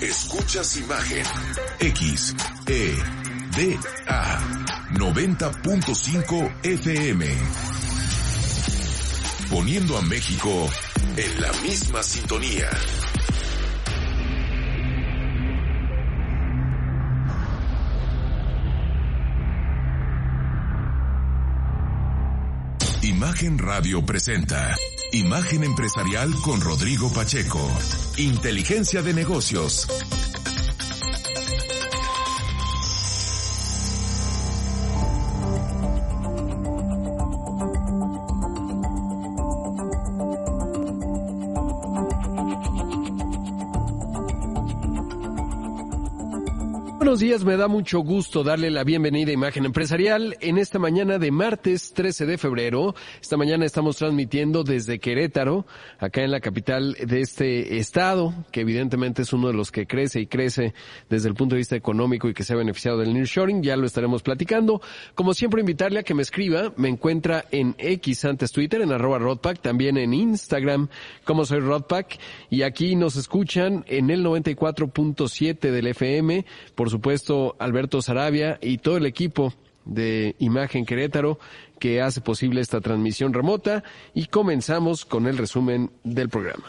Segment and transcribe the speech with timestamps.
[0.00, 1.24] Escuchas imagen.
[1.80, 2.34] X,
[2.66, 2.94] E,
[3.56, 4.38] D, A.
[4.92, 7.26] 90.5 FM.
[9.50, 10.68] Poniendo a México
[11.16, 12.70] en la misma sintonía.
[23.02, 24.76] Imagen Radio presenta
[25.14, 27.60] Imagen Empresarial con Rodrigo Pacheco.
[28.16, 29.86] Inteligencia de negocios.
[47.14, 51.20] Buenos días, me da mucho gusto darle la bienvenida a Imagen Empresarial en esta mañana
[51.20, 52.96] de martes 13 de febrero.
[53.22, 55.64] Esta mañana estamos transmitiendo desde Querétaro,
[56.00, 60.22] acá en la capital de este estado, que evidentemente es uno de los que crece
[60.22, 60.74] y crece
[61.08, 63.86] desde el punto de vista económico y que se ha beneficiado del nearshoring, ya lo
[63.86, 64.82] estaremos platicando.
[65.14, 69.20] Como siempre, invitarle a que me escriba, me encuentra en X antes Twitter, en arroba
[69.20, 70.88] Rodpack, también en Instagram,
[71.24, 72.18] como soy Rodpack,
[72.50, 77.03] y aquí nos escuchan en el 94.7 del FM, por supuesto
[77.58, 79.52] Alberto Sarabia y todo el equipo
[79.84, 81.38] de Imagen Querétaro
[81.78, 86.64] que hace posible esta transmisión remota y comenzamos con el resumen del programa.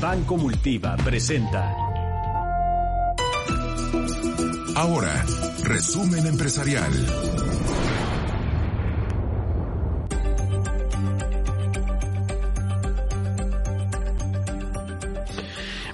[0.00, 1.74] Banco Multiva presenta.
[4.76, 5.24] Ahora,
[5.64, 6.92] resumen empresarial.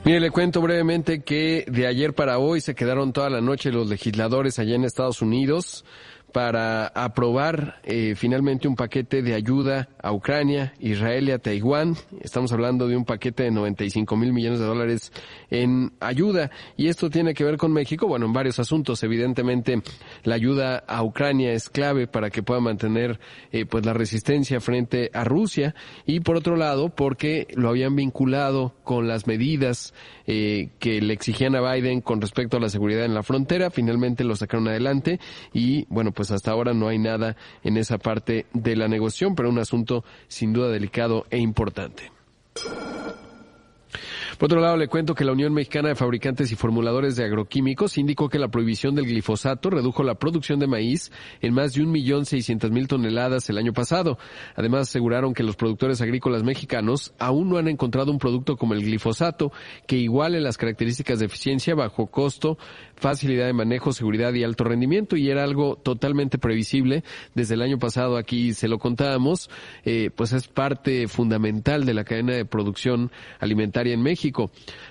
[0.08, 3.88] Mire, le cuento brevemente que de ayer para hoy se quedaron toda la noche los
[3.88, 5.84] legisladores allá en Estados Unidos
[6.32, 11.96] para aprobar eh, finalmente un paquete de ayuda a Ucrania, Israel y a Taiwán.
[12.20, 15.12] Estamos hablando de un paquete de 95 mil millones de dólares
[15.50, 16.50] en ayuda.
[16.76, 19.02] Y esto tiene que ver con México, bueno, en varios asuntos.
[19.02, 19.82] Evidentemente,
[20.24, 23.18] la ayuda a Ucrania es clave para que pueda mantener
[23.52, 25.74] eh, pues la resistencia frente a Rusia.
[26.06, 29.94] Y por otro lado, porque lo habían vinculado con las medidas
[30.26, 33.70] eh, que le exigían a Biden con respecto a la seguridad en la frontera.
[33.70, 35.20] Finalmente lo sacaron adelante
[35.52, 39.50] y bueno, pues hasta ahora no hay nada en esa parte de la negociación, pero
[39.50, 42.10] un asunto sin duda delicado e importante.
[44.38, 47.98] Por otro lado, le cuento que la Unión Mexicana de Fabricantes y Formuladores de Agroquímicos
[47.98, 51.10] indicó que la prohibición del glifosato redujo la producción de maíz
[51.40, 54.16] en más de un millón seiscientas mil toneladas el año pasado.
[54.54, 58.84] Además, aseguraron que los productores agrícolas mexicanos aún no han encontrado un producto como el
[58.84, 59.50] glifosato
[59.88, 62.58] que iguale las características de eficiencia, bajo costo,
[62.94, 67.02] facilidad de manejo, seguridad y alto rendimiento y era algo totalmente previsible.
[67.34, 69.50] Desde el año pasado aquí se lo contábamos,
[69.84, 73.10] eh, pues es parte fundamental de la cadena de producción
[73.40, 74.27] alimentaria en México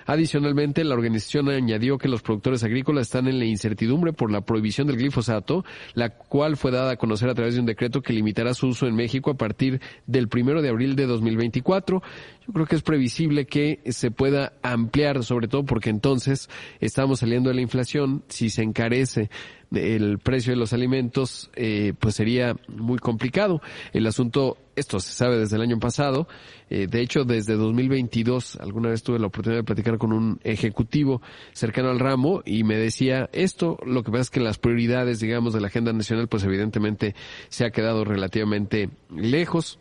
[0.06, 4.86] Adicionalmente, la organización añadió que los productores agrícolas están en la incertidumbre por la prohibición
[4.86, 8.54] del glifosato, la cual fue dada a conocer a través de un decreto que limitará
[8.54, 12.02] su uso en México a partir del primero de abril de 2024.
[12.46, 16.48] Yo creo que es previsible que se pueda ampliar, sobre todo porque entonces
[16.80, 18.24] estamos saliendo de la inflación.
[18.28, 19.30] Si se encarece
[19.72, 23.60] el precio de los alimentos, eh, pues sería muy complicado.
[23.92, 26.28] El asunto, esto se sabe desde el año pasado,
[26.70, 31.22] eh, de hecho desde 2022, alguna vez tuve la oportunidad de platicar con un ejecutivo
[31.52, 35.52] cercano al ramo y me decía esto, lo que pasa es que las prioridades, digamos,
[35.52, 37.14] de la agenda nacional, pues evidentemente
[37.48, 39.78] se ha quedado relativamente lejos.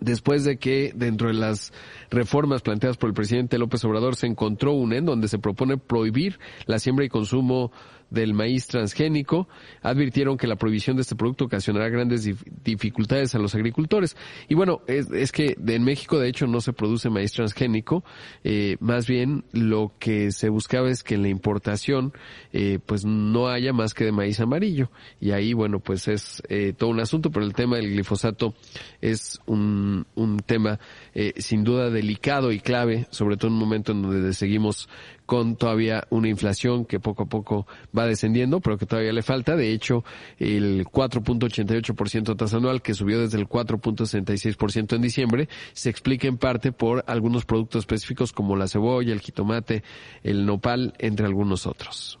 [0.00, 1.72] Después de que dentro de las
[2.10, 6.40] reformas planteadas por el presidente López Obrador se encontró una en donde se propone prohibir
[6.66, 7.70] la siembra y consumo
[8.14, 9.48] del maíz transgénico,
[9.82, 12.28] advirtieron que la prohibición de este producto ocasionará grandes
[12.62, 14.16] dificultades a los agricultores.
[14.48, 18.04] Y bueno, es, es, que en México de hecho no se produce maíz transgénico,
[18.44, 22.12] eh, más bien lo que se buscaba es que en la importación
[22.52, 24.90] eh, pues no haya más que de maíz amarillo.
[25.20, 28.54] Y ahí bueno pues es eh, todo un asunto, pero el tema del glifosato
[29.00, 30.78] es un, un tema
[31.14, 34.88] eh, sin duda delicado y clave, sobre todo en un momento en donde seguimos
[35.26, 37.66] con todavía una inflación que poco a poco
[37.96, 39.56] va descendiendo, pero que todavía le falta.
[39.56, 40.04] De hecho,
[40.38, 46.72] el 4.88% tasa anual, que subió desde el 4.66% en diciembre, se explica en parte
[46.72, 49.82] por algunos productos específicos como la cebolla, el jitomate,
[50.22, 52.18] el nopal, entre algunos otros.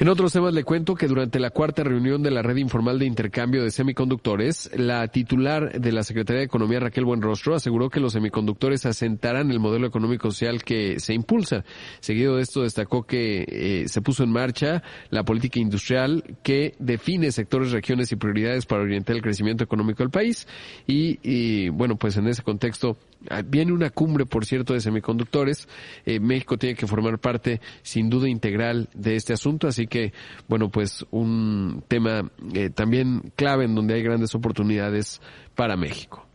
[0.00, 3.06] En otros temas le cuento que durante la cuarta reunión de la red informal de
[3.06, 8.12] intercambio de semiconductores, la titular de la Secretaría de Economía, Raquel Buenrostro, aseguró que los
[8.12, 11.64] semiconductores asentarán el modelo económico social que se impulsa.
[11.98, 17.32] Seguido de esto destacó que eh, se puso en marcha la política industrial que define
[17.32, 20.46] sectores, regiones y prioridades para orientar el crecimiento económico del país.
[20.86, 22.96] Y, bueno, pues en ese contexto
[23.28, 25.68] Ah, viene una cumbre, por cierto, de semiconductores.
[26.06, 29.66] Eh, México tiene que formar parte, sin duda, integral de este asunto.
[29.66, 30.12] Así que,
[30.46, 35.20] bueno, pues un tema eh, también clave en donde hay grandes oportunidades
[35.54, 36.26] para México.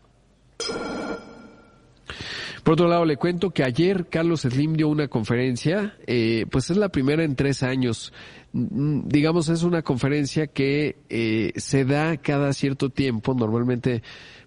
[2.64, 6.78] Por otro lado, le cuento que ayer Carlos Slim dio una conferencia, eh, pues es
[6.78, 8.14] la primera en tres años.
[8.54, 14.02] Mm, digamos, es una conferencia que eh, se da cada cierto tiempo, normalmente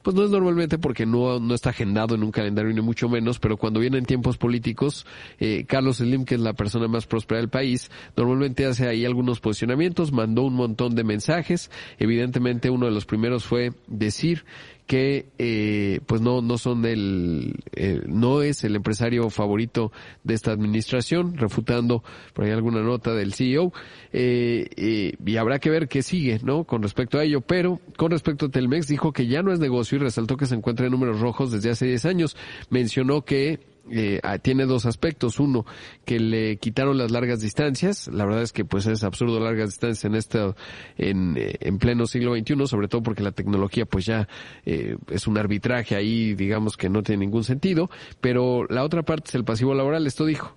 [0.07, 3.41] pues no es normalmente porque no, no está agendado en un calendario ni mucho menos,
[3.41, 5.05] pero cuando vienen tiempos políticos,
[5.41, 9.41] eh, Carlos Slim, que es la persona más próspera del país, normalmente hace ahí algunos
[9.41, 14.45] posicionamientos, mandó un montón de mensajes, evidentemente uno de los primeros fue decir
[14.87, 19.93] que eh, pues no no son el eh, no es el empresario favorito
[20.25, 22.05] de esta administración refutando
[22.35, 23.73] por ahí alguna nota del CEO
[24.13, 28.11] eh, eh, y habrá que ver qué sigue no con respecto a ello pero con
[28.13, 30.93] respecto a Telmex dijo que ya no es negocio y resaltó que se encuentra en
[30.93, 32.37] números rojos desde hace 10 años.
[32.71, 33.61] Mencionó que
[33.91, 35.39] eh, ah, tiene dos aspectos.
[35.41, 35.65] Uno,
[36.05, 38.09] que le quitaron las largas distancias.
[38.09, 40.55] La verdad es que pues es absurdo largas distancias en este,
[40.97, 44.29] en, en pleno siglo XXI, sobre todo porque la tecnología pues ya
[44.65, 47.91] eh, es un arbitraje ahí, digamos que no tiene ningún sentido.
[48.21, 50.07] Pero la otra parte es el pasivo laboral.
[50.07, 50.57] Esto dijo.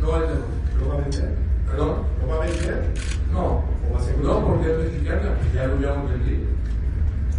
[0.00, 1.34] No, ¿lo va a vender?
[1.66, 2.02] ¿Perdón?
[2.20, 2.92] ¿Lo va a vender?
[3.32, 3.64] No,
[4.22, 6.44] no, porque es mexicana, ya lo habíamos vendido.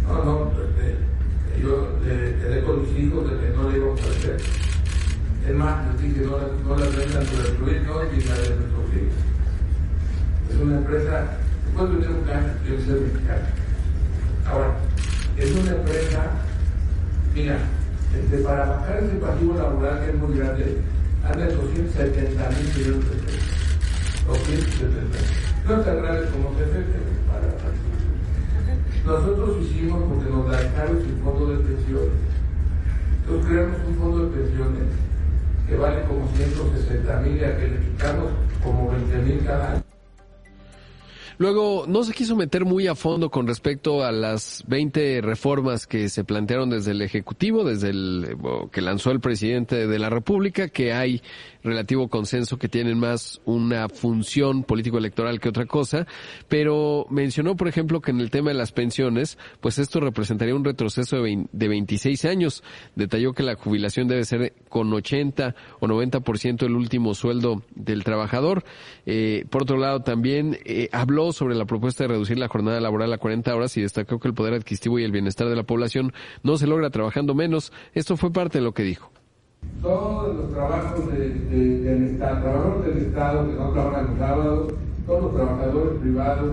[0.06, 0.50] No, no,
[1.60, 4.36] yo le quedé con mis hijos de que no le íbamos a hacer.
[5.46, 6.38] Es más, les dije, no,
[6.68, 9.18] no las vendan por destruirnos ni la de nuestros hijos.
[10.50, 13.46] Es una empresa, después de un caso, yo soy mexicano.
[14.46, 14.74] Ahora,
[15.36, 16.30] es una empresa,
[17.34, 17.58] mira,
[18.14, 20.78] este, para bajar ese pasivo laboral que es muy grande,
[21.24, 23.56] anda en 270 mil millones de pesos.
[24.26, 25.18] 270.
[25.68, 26.84] No tan grande como CFE,
[27.28, 27.95] para, para
[29.06, 32.10] nosotros hicimos porque nos la dejaron sin fondo de pensiones.
[33.20, 34.82] Entonces creamos un fondo de pensiones
[35.68, 38.32] que vale como 160 mil y a que le quitamos
[38.62, 39.82] como 20 mil cada año.
[41.38, 46.08] Luego, no se quiso meter muy a fondo con respecto a las 20 reformas que
[46.08, 48.36] se plantearon desde el Ejecutivo, desde el
[48.72, 51.20] que lanzó el presidente de la República, que hay
[51.66, 56.06] relativo consenso que tienen más una función político-electoral que otra cosa,
[56.48, 60.64] pero mencionó, por ejemplo, que en el tema de las pensiones, pues esto representaría un
[60.64, 62.62] retroceso de 26 años.
[62.94, 68.64] Detalló que la jubilación debe ser con 80 o 90% el último sueldo del trabajador.
[69.04, 73.12] Eh, por otro lado, también eh, habló sobre la propuesta de reducir la jornada laboral
[73.12, 76.12] a 40 horas y destacó que el poder adquisitivo y el bienestar de la población
[76.42, 77.72] no se logra trabajando menos.
[77.94, 79.10] Esto fue parte de lo que dijo
[79.82, 84.74] todos los trabajos de, del Estado, trabajadores del Estado que no trabajan los sábados,
[85.06, 86.52] todos los trabajadores privados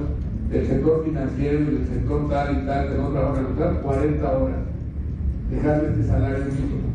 [0.49, 4.37] del sector financiero y del sector tal y tal que no trabajan los sábados, 40
[4.37, 4.57] horas,
[5.49, 6.93] dejarle este salario mínimo.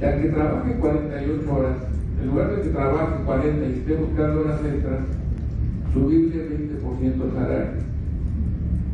[0.00, 1.76] Y al que trabaje 48 horas,
[2.20, 5.00] en lugar de que trabaje 40 y esté buscando horas extras,
[5.92, 6.48] subirle
[6.82, 7.86] 20% el salario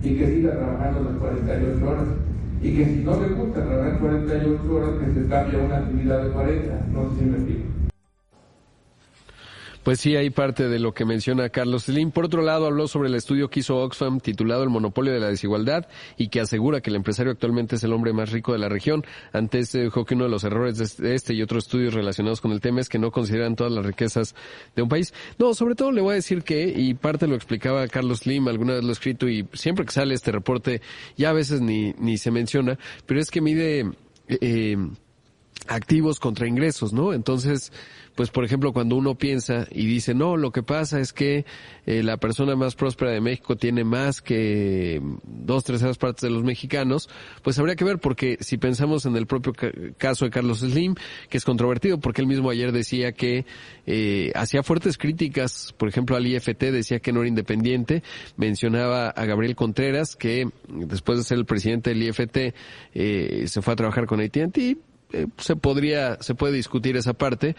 [0.03, 2.22] y que siga trabajando las 48 horas
[2.63, 6.23] y que si no le gusta trabajar 48 horas, que se cambie a una actividad
[6.23, 6.87] de 40.
[6.93, 7.72] No sé si me explico.
[9.83, 12.13] Pues sí, hay parte de lo que menciona Carlos Slim.
[12.13, 15.27] Por otro lado, habló sobre el estudio que hizo Oxfam titulado El monopolio de la
[15.27, 18.69] desigualdad y que asegura que el empresario actualmente es el hombre más rico de la
[18.69, 19.05] región.
[19.33, 22.41] Antes este dijo que uno de los errores de este, este y otros estudios relacionados
[22.41, 24.37] con el tema es que no consideran todas las riquezas
[24.77, 25.13] de un país.
[25.41, 28.75] No, sobre todo le voy a decir que, y parte lo explicaba Carlos Slim, alguna
[28.75, 30.81] vez lo he escrito y siempre que sale este reporte
[31.17, 33.91] ya a veces ni, ni se menciona, pero es que mide
[34.29, 34.77] eh,
[35.67, 37.13] activos contra ingresos, ¿no?
[37.13, 37.73] Entonces,
[38.15, 41.45] pues por ejemplo, cuando uno piensa y dice, no, lo que pasa es que
[41.87, 46.45] eh, la persona más próspera de México tiene más que dos terceras partes de los
[46.45, 47.09] mexicanos,
[47.43, 49.53] pues habría que ver porque si pensamos en el propio
[49.97, 50.95] caso de Carlos Slim,
[51.29, 53.47] que es controvertido, porque él mismo ayer decía que
[53.87, 58.03] eh, hacía fuertes críticas, por ejemplo, al IFT, decía que no era independiente,
[58.37, 62.55] mencionaba a Gabriel Contreras, que después de ser el presidente del IFT,
[62.95, 64.77] eh, se fue a trabajar con AT&T,
[65.13, 67.55] eh, se podría, se puede discutir esa parte,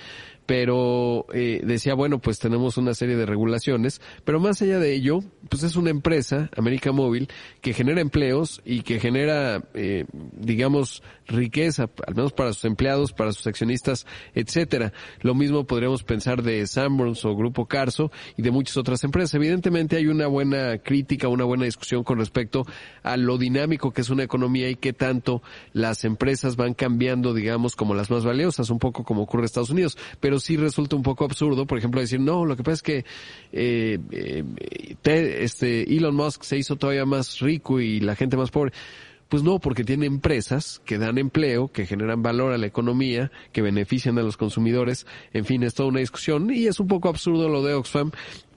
[0.45, 5.19] pero eh, decía, bueno, pues tenemos una serie de regulaciones, pero más allá de ello,
[5.49, 7.29] pues es una empresa, América Móvil,
[7.61, 13.31] que genera empleos y que genera, eh, digamos, riqueza, al menos para sus empleados, para
[13.31, 14.91] sus accionistas, etcétera.
[15.21, 19.35] Lo mismo podríamos pensar de Sanborns o Grupo Carso y de muchas otras empresas.
[19.35, 22.65] Evidentemente hay una buena crítica, una buena discusión con respecto
[23.03, 25.41] a lo dinámico que es una economía y qué tanto
[25.71, 27.42] las empresas van cambiando, digamos,
[27.75, 29.97] como las más valiosas, un poco como ocurre en Estados Unidos.
[30.19, 33.05] Pero sí resulta un poco absurdo, por ejemplo, decir, no, lo que pasa es que
[33.51, 34.43] eh, eh,
[35.03, 38.73] este Elon Musk se hizo todavía más rico y la gente más pobre.
[39.29, 43.63] Pues no, porque tiene empresas que dan empleo, que generan valor a la economía, que
[43.63, 45.07] benefician a los consumidores.
[45.31, 48.11] En fin, es toda una discusión y es un poco absurdo lo de Oxfam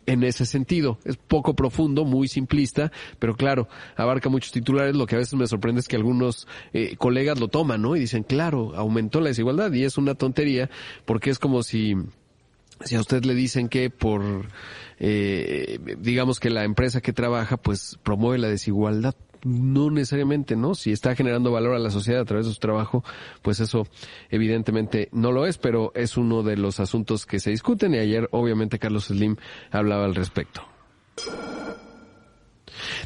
[0.06, 0.98] en ese sentido.
[1.04, 4.96] Es poco profundo, muy simplista, pero claro, abarca muchos titulares.
[4.96, 7.96] Lo que a veces me sorprende es que algunos eh, colegas lo toman, ¿no?
[7.96, 10.70] Y dicen, claro, aumentó la desigualdad y es una tontería
[11.04, 11.96] porque es como si
[12.84, 14.22] si a usted le dicen que por
[14.98, 19.14] eh, digamos que la empresa que trabaja pues promueve la desigualdad
[19.46, 20.74] no necesariamente, ¿no?
[20.74, 23.04] Si está generando valor a la sociedad a través de su trabajo,
[23.42, 23.86] pues eso
[24.28, 28.28] evidentemente no lo es, pero es uno de los asuntos que se discuten y ayer
[28.32, 29.36] obviamente Carlos Slim
[29.70, 30.62] hablaba al respecto.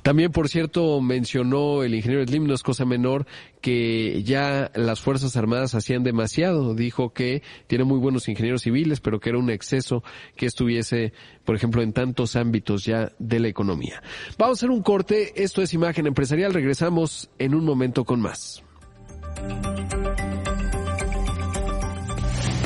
[0.03, 3.27] También, por cierto, mencionó el ingeniero Slim, no es cosa menor,
[3.61, 6.75] que ya las Fuerzas Armadas hacían demasiado.
[6.75, 10.03] Dijo que tiene muy buenos ingenieros civiles, pero que era un exceso
[10.37, 11.13] que estuviese,
[11.45, 14.03] por ejemplo, en tantos ámbitos ya de la economía.
[14.39, 15.43] Vamos a hacer un corte.
[15.43, 16.55] Esto es Imagen Empresarial.
[16.55, 18.63] Regresamos en un momento con más.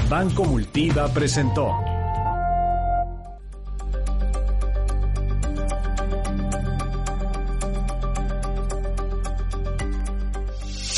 [0.08, 1.93] Banco Multiva presentó.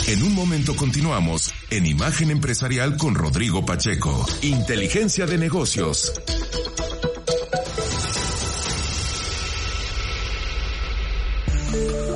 [0.08, 4.24] En un momento continuamos en Imagen Empresarial con Rodrigo Pacheco.
[4.40, 6.12] Inteligencia de negocios.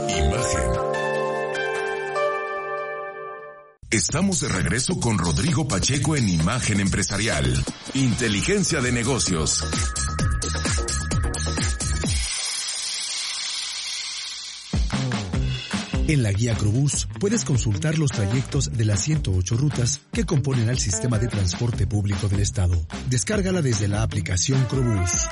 [0.09, 0.71] Imagen.
[3.91, 7.53] Estamos de regreso con Rodrigo Pacheco en Imagen Empresarial.
[7.95, 9.65] Inteligencia de negocios.
[16.11, 20.77] En la guía Crobús puedes consultar los trayectos de las 108 rutas que componen al
[20.77, 22.85] sistema de transporte público del estado.
[23.09, 25.29] Descárgala desde la aplicación Crobús.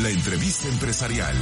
[0.00, 1.36] La entrevista empresarial.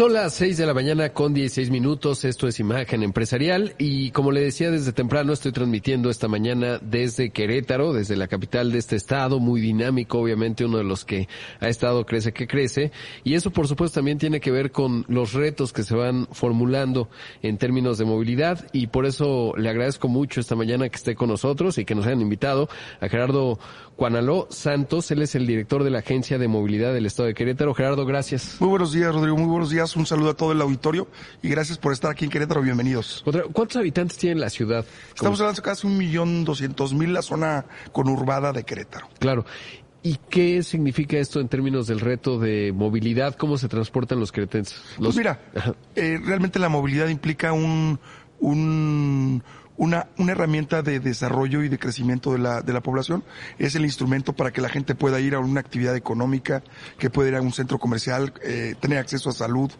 [0.00, 2.24] Son las 6 de la mañana con 16 minutos.
[2.24, 7.28] Esto es Imagen Empresarial y como le decía desde temprano estoy transmitiendo esta mañana desde
[7.28, 11.28] Querétaro, desde la capital de este estado, muy dinámico, obviamente uno de los que
[11.60, 12.92] ha estado crece que crece
[13.24, 17.10] y eso por supuesto también tiene que ver con los retos que se van formulando
[17.42, 21.28] en términos de movilidad y por eso le agradezco mucho esta mañana que esté con
[21.28, 22.70] nosotros y que nos hayan invitado
[23.02, 23.58] a Gerardo
[24.00, 27.74] Juanaló Santos, él es el director de la Agencia de Movilidad del Estado de Querétaro.
[27.74, 28.56] Gerardo, gracias.
[28.58, 29.94] Muy buenos días, Rodrigo, muy buenos días.
[29.94, 31.06] Un saludo a todo el auditorio
[31.42, 32.62] y gracias por estar aquí en Querétaro.
[32.62, 33.22] Bienvenidos.
[33.52, 34.86] ¿Cuántos habitantes tiene la ciudad?
[35.14, 39.06] Estamos hablando de casi un millón doscientos mil la zona conurbada de Querétaro.
[39.18, 39.44] Claro.
[40.02, 43.34] ¿Y qué significa esto en términos del reto de movilidad?
[43.34, 44.80] ¿Cómo se transportan los queretenses?
[44.96, 45.42] Pues mira,
[45.94, 48.00] eh, realmente la movilidad implica un,
[48.40, 49.42] un,
[49.80, 53.24] una, una herramienta de desarrollo y de crecimiento de la, de la población.
[53.58, 56.62] Es el instrumento para que la gente pueda ir a una actividad económica,
[56.98, 59.70] que pueda ir a un centro comercial, eh, tener acceso a salud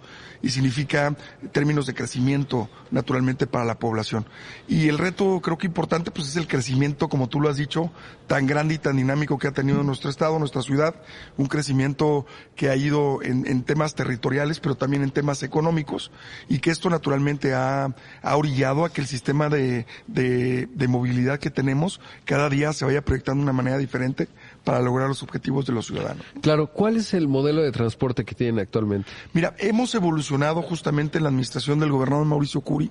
[0.41, 1.15] y significa
[1.53, 4.25] términos de crecimiento naturalmente para la población.
[4.67, 7.93] Y el reto creo que importante pues es el crecimiento, como tú lo has dicho,
[8.31, 10.95] tan grande y tan dinámico que ha tenido nuestro estado, nuestra ciudad,
[11.37, 16.13] un crecimiento que ha ido en, en temas territoriales, pero también en temas económicos
[16.49, 21.41] y que esto naturalmente ha, ha orillado a que el sistema de, de, de, movilidad
[21.41, 24.29] que tenemos cada día se vaya proyectando de una manera diferente
[24.65, 26.25] para lograr los objetivos de los ciudadanos.
[26.43, 29.11] Claro, ¿cuál es el modelo de transporte que tienen actualmente?
[29.33, 32.91] Mira, hemos evolucionado justamente en la administración del gobernador Mauricio Curi.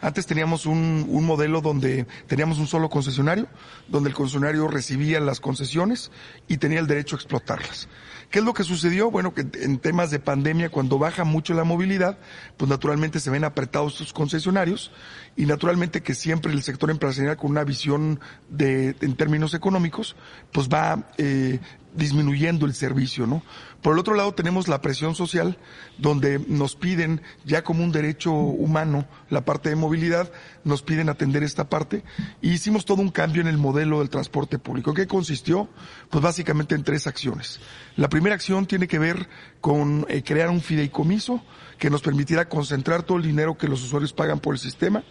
[0.00, 3.46] Antes teníamos un, un modelo donde teníamos un solo concesionario,
[3.88, 6.10] donde el concesionario recibía las concesiones
[6.48, 7.88] y tenía el derecho a explotarlas.
[8.30, 9.10] ¿Qué es lo que sucedió?
[9.10, 12.16] Bueno, que en temas de pandemia, cuando baja mucho la movilidad,
[12.56, 14.92] pues naturalmente se ven apretados sus concesionarios
[15.36, 20.14] y naturalmente que siempre el sector empresarial con una visión de, en términos económicos,
[20.52, 21.58] pues va eh,
[21.94, 23.42] disminuyendo el servicio, ¿no?
[23.82, 25.56] Por el otro lado tenemos la presión social,
[25.96, 30.30] donde nos piden, ya como un derecho humano, la parte de movilidad,
[30.64, 32.04] nos piden atender esta parte,
[32.42, 34.92] y hicimos todo un cambio en el modelo del transporte público.
[34.92, 35.68] ¿Qué consistió?
[36.10, 37.58] Pues básicamente en tres acciones.
[37.96, 39.28] La primera acción tiene que ver
[39.62, 41.42] con eh, crear un fideicomiso
[41.78, 45.02] que nos permitiera concentrar todo el dinero que los usuarios pagan por el sistema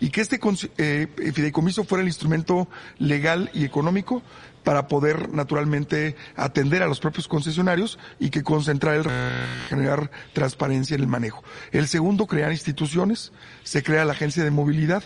[0.00, 0.40] y que este
[0.78, 4.22] eh, fideicomiso fuera el instrumento legal y económico
[4.66, 9.04] para poder naturalmente atender a los propios concesionarios y que concentrar el
[9.68, 11.44] generar transparencia en el manejo.
[11.70, 13.30] El segundo, crear instituciones.
[13.62, 15.04] Se crea la Agencia de Movilidad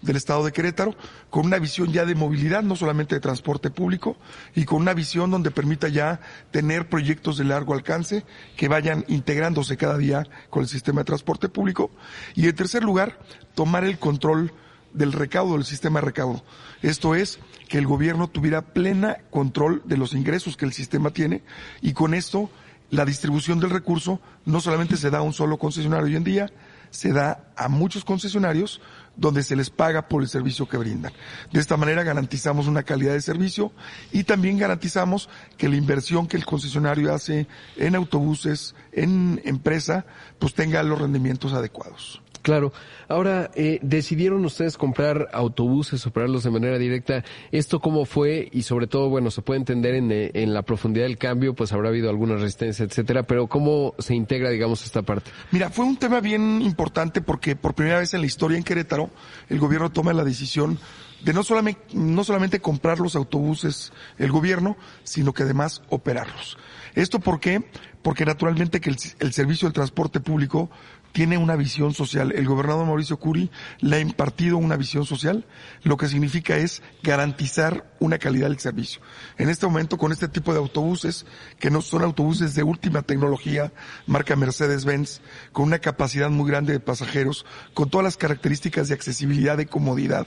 [0.00, 0.96] del Estado de Querétaro,
[1.28, 4.16] con una visión ya de movilidad, no solamente de transporte público,
[4.54, 6.18] y con una visión donde permita ya
[6.50, 8.24] tener proyectos de largo alcance
[8.56, 11.90] que vayan integrándose cada día con el sistema de transporte público.
[12.34, 13.18] Y en tercer lugar,
[13.54, 14.54] tomar el control
[14.94, 16.42] del recaudo, del sistema de recaudo.
[16.80, 17.38] Esto es,
[17.72, 21.40] que el gobierno tuviera plena control de los ingresos que el sistema tiene
[21.80, 22.50] y con esto
[22.90, 26.52] la distribución del recurso no solamente se da a un solo concesionario hoy en día,
[26.90, 28.82] se da a muchos concesionarios
[29.16, 31.14] donde se les paga por el servicio que brindan.
[31.50, 33.72] De esta manera garantizamos una calidad de servicio
[34.12, 37.46] y también garantizamos que la inversión que el concesionario hace
[37.78, 40.04] en autobuses, en empresa,
[40.38, 42.20] pues tenga los rendimientos adecuados.
[42.42, 42.72] Claro.
[43.08, 47.24] Ahora, eh, decidieron ustedes comprar autobuses, operarlos de manera directa.
[47.52, 48.48] ¿Esto cómo fue?
[48.52, 51.72] Y sobre todo, bueno, se puede entender en, eh, en, la profundidad del cambio, pues
[51.72, 55.30] habrá habido alguna resistencia, etcétera, pero ¿cómo se integra, digamos, esta parte?
[55.52, 59.10] Mira, fue un tema bien importante porque por primera vez en la historia en Querétaro,
[59.48, 60.78] el gobierno toma la decisión
[61.22, 66.58] de no solamente, no solamente comprar los autobuses el gobierno, sino que además operarlos.
[66.94, 67.62] ¿Esto por qué?
[68.02, 70.70] Porque naturalmente que el, el servicio del transporte público
[71.12, 72.32] tiene una visión social.
[72.32, 73.50] El gobernador Mauricio Curi
[73.80, 75.46] le ha impartido una visión social,
[75.82, 79.00] lo que significa es garantizar una calidad del servicio.
[79.38, 81.26] En este momento, con este tipo de autobuses,
[81.58, 83.72] que no son autobuses de última tecnología,
[84.06, 85.20] marca Mercedes-Benz,
[85.52, 90.26] con una capacidad muy grande de pasajeros, con todas las características de accesibilidad y comodidad,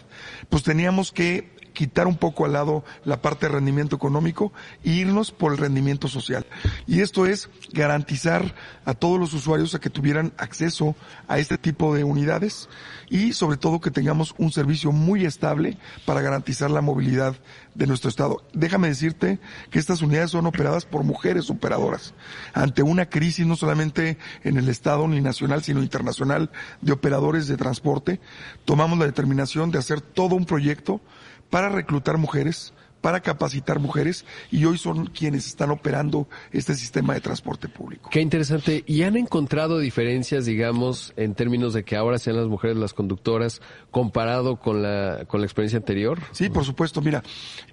[0.50, 4.52] pues teníamos que quitar un poco al lado la parte de rendimiento económico
[4.84, 6.48] e irnos por el rendimiento social.
[6.88, 8.56] Y esto es garantizar
[8.86, 10.96] a todos los usuarios a que tuvieran acceso
[11.28, 12.68] a este tipo de unidades
[13.10, 17.36] y sobre todo que tengamos un servicio muy estable para garantizar la movilidad
[17.76, 18.42] de nuestro estado.
[18.54, 19.40] Déjame decirte
[19.70, 22.14] que estas unidades son operadas por mujeres operadoras
[22.54, 26.50] ante una crisis no solamente en el estado ni nacional sino internacional
[26.82, 28.20] de operadores de transporte.
[28.64, 31.02] Tomamos la determinación de hacer todo un proyecto
[31.50, 32.74] para reclutar mujeres,
[33.06, 38.10] para capacitar mujeres y hoy son quienes están operando este sistema de transporte público.
[38.10, 38.84] Qué interesante.
[38.88, 43.62] ¿Y han encontrado diferencias, digamos, en términos de que ahora sean las mujeres las conductoras
[43.92, 46.20] comparado con la, con la experiencia anterior?
[46.32, 47.00] Sí, por supuesto.
[47.00, 47.22] Mira,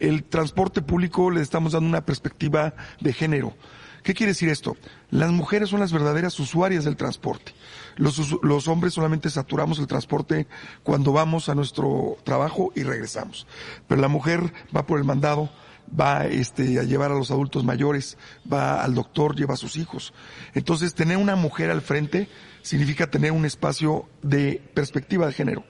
[0.00, 3.54] el transporte público le estamos dando una perspectiva de género.
[4.02, 4.76] ¿Qué quiere decir esto?
[5.10, 7.52] Las mujeres son las verdaderas usuarias del transporte.
[7.96, 10.46] Los, los hombres solamente saturamos el transporte
[10.82, 13.46] cuando vamos a nuestro trabajo y regresamos.
[13.88, 15.50] Pero la mujer va por el mandado,
[15.98, 18.16] va este, a llevar a los adultos mayores,
[18.50, 20.12] va al doctor, lleva a sus hijos.
[20.54, 22.28] Entonces, tener una mujer al frente
[22.62, 25.64] significa tener un espacio de perspectiva de género.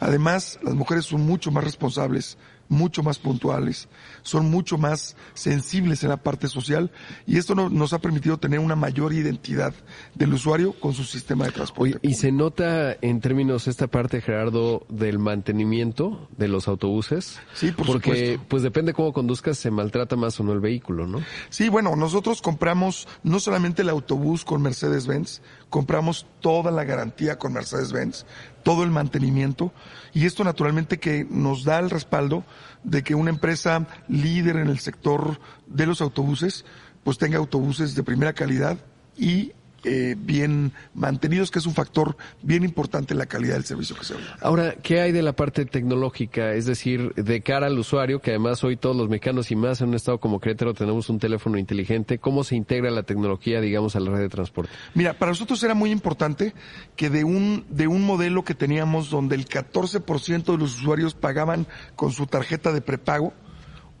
[0.00, 3.88] Además, las mujeres son mucho más responsables, mucho más puntuales,
[4.22, 6.90] son mucho más sensibles en la parte social
[7.26, 9.74] y esto nos ha permitido tener una mayor identidad
[10.14, 11.98] del usuario con su sistema de transporte.
[12.02, 17.38] y se nota en términos esta parte, Gerardo, del mantenimiento de los autobuses.
[17.54, 21.22] Sí, por Porque pues depende cómo conduzcas, se maltrata más o no el vehículo, ¿no?
[21.48, 27.52] Sí, bueno, nosotros compramos no solamente el autobús con Mercedes-Benz, compramos toda la garantía con
[27.52, 28.26] Mercedes-Benz,
[28.68, 29.72] todo el mantenimiento
[30.12, 32.44] y esto naturalmente que nos da el respaldo
[32.84, 36.66] de que una empresa líder en el sector de los autobuses
[37.02, 38.76] pues tenga autobuses de primera calidad
[39.16, 39.52] y
[39.84, 44.04] eh, bien mantenidos, que es un factor bien importante en la calidad del servicio que
[44.04, 44.20] se da.
[44.40, 46.52] Ahora, ¿qué hay de la parte tecnológica?
[46.52, 49.90] Es decir, de cara al usuario, que además hoy todos los mexicanos y más en
[49.90, 54.00] un estado como Querétaro tenemos un teléfono inteligente, ¿cómo se integra la tecnología, digamos, a
[54.00, 54.72] la red de transporte?
[54.94, 56.54] Mira, para nosotros era muy importante
[56.96, 61.66] que de un, de un modelo que teníamos donde el 14% de los usuarios pagaban
[61.94, 63.32] con su tarjeta de prepago,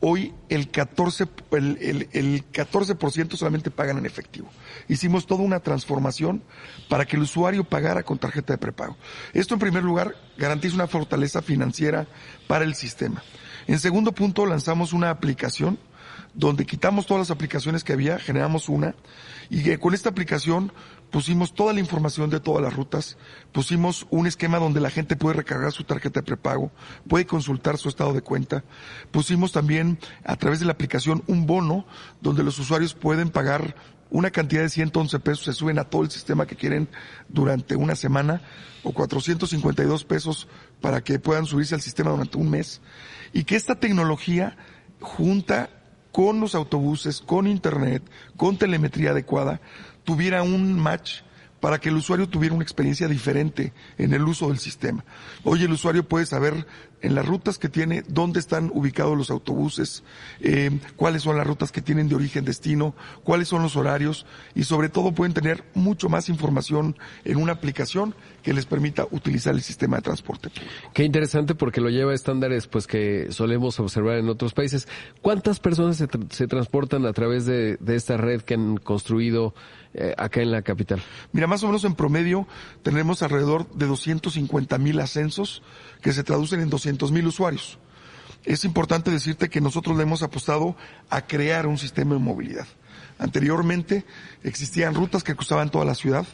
[0.00, 4.48] hoy el 14, el, el, el 14% solamente pagan en efectivo.
[4.88, 6.42] Hicimos toda una transformación
[6.88, 8.96] para que el usuario pagara con tarjeta de prepago.
[9.32, 12.06] Esto en primer lugar garantiza una fortaleza financiera
[12.46, 13.22] para el sistema.
[13.66, 15.78] En segundo punto lanzamos una aplicación
[16.34, 18.94] donde quitamos todas las aplicaciones que había, generamos una,
[19.50, 20.72] y con esta aplicación
[21.10, 23.16] pusimos toda la información de todas las rutas,
[23.52, 26.70] pusimos un esquema donde la gente puede recargar su tarjeta de prepago,
[27.08, 28.64] puede consultar su estado de cuenta,
[29.10, 31.86] pusimos también a través de la aplicación un bono
[32.20, 33.74] donde los usuarios pueden pagar
[34.10, 36.88] una cantidad de 111 pesos, se suben a todo el sistema que quieren
[37.28, 38.40] durante una semana,
[38.82, 40.48] o 452 pesos
[40.80, 42.80] para que puedan subirse al sistema durante un mes,
[43.32, 44.56] y que esta tecnología
[45.00, 45.70] junta
[46.12, 48.02] con los autobuses, con internet,
[48.36, 49.60] con telemetría adecuada,
[50.08, 51.20] tuviera un match
[51.60, 55.04] para que el usuario tuviera una experiencia diferente en el uso del sistema.
[55.44, 56.66] Hoy el usuario puede saber
[57.00, 60.02] en las rutas que tiene dónde están ubicados los autobuses,
[60.40, 64.64] eh, cuáles son las rutas que tienen de origen destino, cuáles son los horarios y
[64.64, 69.62] sobre todo pueden tener mucho más información en una aplicación que les permita utilizar el
[69.62, 70.50] sistema de transporte.
[70.94, 74.88] Qué interesante porque lo lleva a estándares pues que solemos observar en otros países.
[75.20, 79.54] ¿Cuántas personas se, se transportan a través de, de esta red que han construido
[79.94, 81.02] eh, acá en la capital?
[81.32, 82.46] Mira, más o menos en promedio
[82.82, 85.62] tenemos alrededor de 250 mil ascensos
[86.00, 87.78] que se traducen en 200 mil usuarios.
[88.44, 90.76] Es importante decirte que nosotros le hemos apostado
[91.10, 92.66] a crear un sistema de movilidad.
[93.18, 94.04] Anteriormente
[94.42, 96.26] existían rutas que cruzaban toda la ciudad.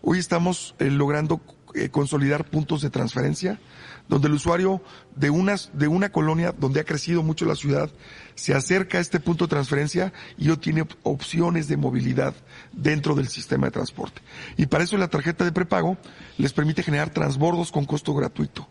[0.00, 1.40] Hoy estamos eh, logrando
[1.74, 3.60] eh, consolidar puntos de transferencia,
[4.08, 4.80] donde el usuario
[5.16, 7.90] de unas, de una colonia donde ha crecido mucho la ciudad,
[8.34, 12.34] se acerca a este punto de transferencia y tiene opciones de movilidad
[12.72, 14.22] dentro del sistema de transporte.
[14.56, 15.98] Y para eso la tarjeta de prepago
[16.38, 18.66] les permite generar transbordos con costo gratuito.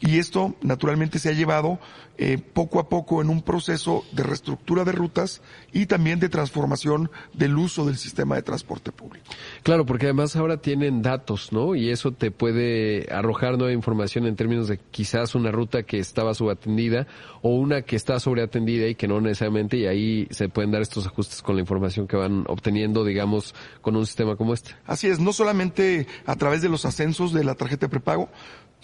[0.00, 1.78] Y esto naturalmente se ha llevado
[2.16, 7.10] eh, poco a poco en un proceso de reestructura de rutas y también de transformación
[7.32, 9.26] del uso del sistema de transporte público.
[9.64, 11.74] Claro, porque además ahora tienen datos, ¿no?
[11.74, 16.34] Y eso te puede arrojar nueva información en términos de quizás una ruta que estaba
[16.34, 17.08] subatendida
[17.42, 21.06] o una que está sobreatendida y que no necesariamente, y ahí se pueden dar estos
[21.06, 24.70] ajustes con la información que van obteniendo, digamos, con un sistema como este.
[24.86, 28.28] Así es, no solamente a través de los ascensos de la tarjeta de prepago,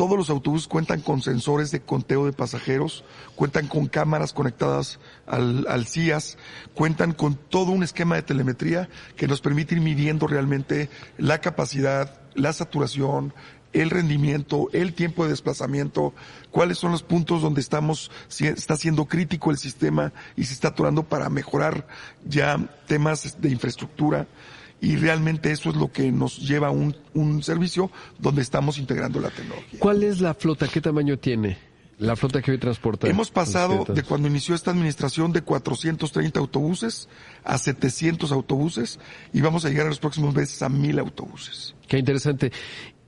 [0.01, 5.87] todos los autobuses cuentan con sensores de conteo de pasajeros, cuentan con cámaras conectadas al,
[5.87, 6.39] CIAS,
[6.73, 12.19] cuentan con todo un esquema de telemetría que nos permite ir midiendo realmente la capacidad,
[12.35, 13.35] la saturación,
[13.75, 16.15] el rendimiento, el tiempo de desplazamiento,
[16.51, 20.69] cuáles son los puntos donde estamos, si está siendo crítico el sistema y se está
[20.69, 21.87] atorando para mejorar
[22.25, 24.27] ya temas de infraestructura
[24.81, 29.21] y realmente eso es lo que nos lleva a un, un servicio donde estamos integrando
[29.21, 29.79] la tecnología.
[29.79, 30.69] ¿Cuál es la flota?
[30.69, 31.59] ¿Qué tamaño tiene?
[31.99, 33.09] La flota que hoy transporta.
[33.09, 37.11] Hemos pasado de cuando inició esta administración de 430 autobuses
[37.45, 38.99] a 700 autobuses
[39.35, 41.75] y vamos a llegar en los próximos meses a 1000 autobuses.
[41.87, 42.53] Qué interesante.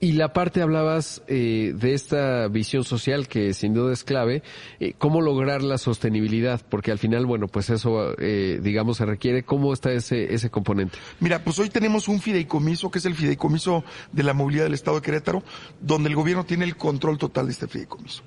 [0.03, 4.43] Y la parte hablabas eh, de esta visión social que sin duda es clave,
[4.81, 9.45] eh, cómo lograr la sostenibilidad, porque al final, bueno, pues eso, eh, digamos, se requiere.
[9.45, 10.99] ¿Cómo está ese, ese componente?
[11.21, 14.97] Mira, pues hoy tenemos un fideicomiso, que es el fideicomiso de la movilidad del Estado
[14.97, 15.45] de Querétaro,
[15.81, 18.25] donde el gobierno tiene el control total de este fideicomiso.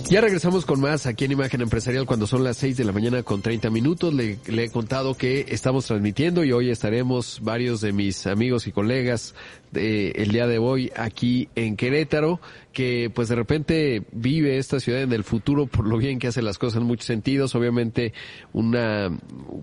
[0.10, 3.24] Ya regresamos con más aquí en Imagen Empresarial cuando son las 6 de la mañana
[3.24, 4.14] con 30 minutos.
[4.14, 8.74] Le, le, he contado que estamos transmitiendo y hoy estaremos varios de mis amigos y
[8.74, 9.36] colegas
[9.74, 12.40] eh, el día de hoy aquí en Querétaro,
[12.74, 16.42] que pues de repente vive esta ciudad en el futuro por lo bien que hace
[16.42, 18.14] las cosas en muchos sentidos, obviamente
[18.54, 19.10] una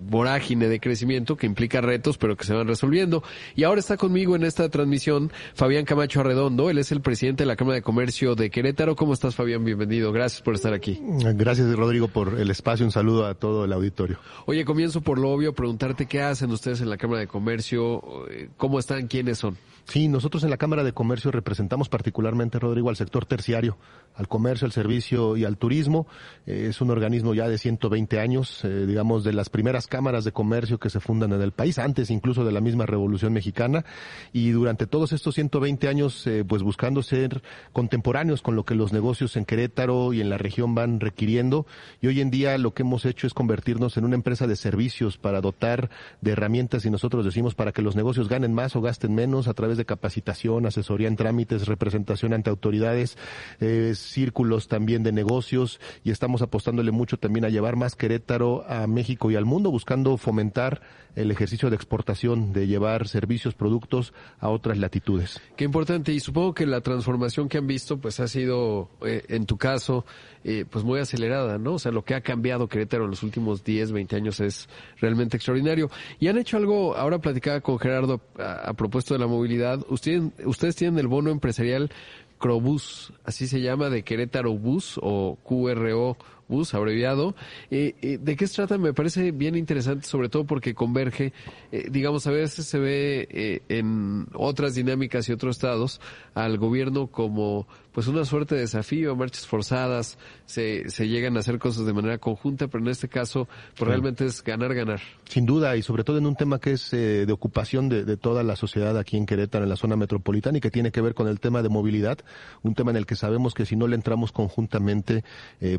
[0.09, 3.23] vorágine de crecimiento que implica retos pero que se van resolviendo.
[3.55, 7.47] Y ahora está conmigo en esta transmisión Fabián Camacho Arredondo, él es el presidente de
[7.47, 8.95] la Cámara de Comercio de Querétaro.
[8.95, 9.63] ¿Cómo estás Fabián?
[9.63, 10.99] Bienvenido, gracias por estar aquí.
[11.35, 14.19] Gracias Rodrigo por el espacio, un saludo a todo el auditorio.
[14.45, 18.49] Oye, comienzo por lo obvio, preguntarte qué hacen ustedes en la Cámara de Comercio, eh,
[18.57, 19.57] cómo están, quiénes son.
[19.89, 23.79] Sí, nosotros en la Cámara de Comercio representamos particularmente, Rodrigo, al sector terciario,
[24.13, 26.05] al comercio, al servicio y al turismo.
[26.45, 30.31] Eh, es un organismo ya de 120 años, eh, digamos, de las primeras cámaras de
[30.31, 33.83] comercio que se fundan en el país, antes incluso de la misma Revolución Mexicana.
[34.31, 37.41] Y durante todos estos 120 años, eh, pues buscando ser
[37.73, 41.65] contemporáneos con lo que los negocios en Querétaro y en la región van requiriendo.
[41.99, 45.17] Y hoy en día lo que hemos hecho es convertirnos en una empresa de servicios
[45.17, 45.89] para dotar
[46.21, 49.55] de herramientas, y nosotros decimos, para que los negocios ganen más o gasten menos a
[49.55, 53.17] través de capacitación, asesoría en trámites, representación ante autoridades,
[53.59, 58.85] eh, círculos también de negocios y estamos apostándole mucho también a llevar más Querétaro a
[58.85, 60.81] México y al mundo, buscando fomentar
[61.15, 65.41] el ejercicio de exportación, de llevar servicios, productos a otras latitudes.
[65.55, 69.45] Qué importante y supongo que la transformación que han visto pues ha sido, eh, en
[69.45, 70.05] tu caso,
[70.43, 71.73] eh, pues muy acelerada, ¿no?
[71.73, 74.69] O sea, lo que ha cambiado Querétaro en los últimos 10, 20 años es
[75.01, 75.89] realmente extraordinario.
[76.19, 79.58] Y han hecho algo, ahora platicaba con Gerardo a, a propósito de la movilidad,
[79.89, 81.91] ustedes, ustedes tienen el bono empresarial
[82.39, 86.17] Crobus, así se llama, de Querétaro Bus o QRO
[86.49, 87.35] Bus, abreviado.
[87.69, 88.77] Eh, eh, ¿De qué se trata?
[88.77, 91.31] Me parece bien interesante, sobre todo porque converge,
[91.71, 96.01] eh, digamos, a veces se ve en otras dinámicas y otros estados
[96.33, 101.59] al gobierno como pues una suerte de desafío, marchas forzadas, se, se llegan a hacer
[101.59, 105.01] cosas de manera conjunta, pero en este caso pues realmente es ganar, ganar.
[105.25, 108.15] Sin duda, y sobre todo en un tema que es eh, de ocupación de, de,
[108.15, 111.13] toda la sociedad aquí en Querétaro, en la zona metropolitana, y que tiene que ver
[111.13, 112.19] con el tema de movilidad,
[112.61, 115.23] un tema en el que sabemos que si no le entramos conjuntamente,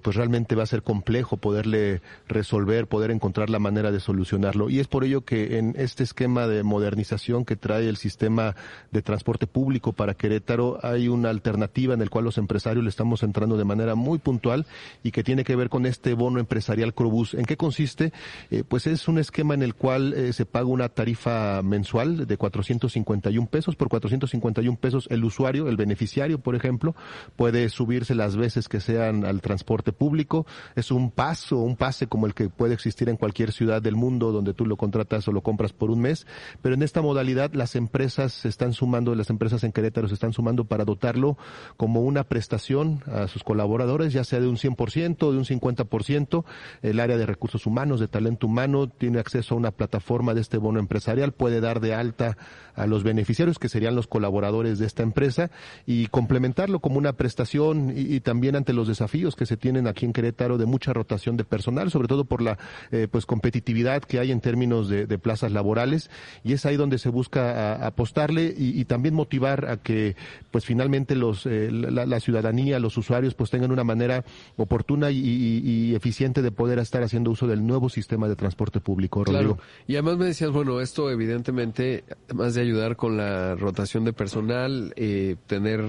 [0.02, 4.70] pues realmente va a ser complejo poderle resolver, poder encontrar la manera de solucionarlo.
[4.70, 8.54] Y es por ello que en este esquema de modernización que trae el sistema
[8.90, 13.22] de transporte público para Querétaro, hay una alternativa en el cual los empresarios le estamos
[13.22, 14.66] entrando de manera muy puntual
[15.02, 17.34] y que tiene que ver con este bono empresarial Crobús.
[17.34, 18.12] ¿En qué consiste?
[18.50, 22.36] Eh, pues es un esquema en el cual eh, se paga una tarifa mensual de
[22.36, 23.76] 451 pesos.
[23.76, 26.94] Por 451 pesos el usuario, el beneficiario, por ejemplo,
[27.36, 30.46] puede subirse las veces que sean al transporte público.
[30.76, 34.32] Es un paso, un pase como el que puede existir en cualquier ciudad del mundo
[34.32, 36.26] donde tú lo contratas o lo compras por un mes.
[36.62, 40.32] Pero en esta modalidad las empresas se están sumando, las empresas en Querétaro se están
[40.32, 41.36] sumando para dotarlo
[41.76, 46.44] como una prestación a sus colaboradores, ya sea de un 100%, de un 50%.
[46.82, 50.58] El área de recursos humanos, de talento humano, tiene acceso a una plataforma de este
[50.58, 52.36] bono empresarial, puede dar de alta
[52.74, 55.50] a los beneficiarios, que serían los colaboradores de esta empresa,
[55.86, 60.12] y complementarlo como una prestación y, también ante los desafíos que se tienen aquí en
[60.12, 62.58] Querétaro de mucha rotación de personal, sobre todo por la
[62.92, 66.10] eh, pues competitividad que hay en términos de, plazas laborales,
[66.44, 70.16] y es ahí donde se busca a, apostarle y, también motivar a que
[70.50, 74.24] pues finalmente los eh, la, ciudadanía, los usuarios pues tengan una manera
[74.56, 79.56] oportuna y, eficiente de poder estar haciendo uso del nuevo sistema de transporte público, Rodrigo.
[79.56, 79.68] Claro.
[79.86, 84.94] Y además me decías, bueno, esto evidentemente, además de ayudar con la rotación de personal,
[84.96, 85.84] eh, tener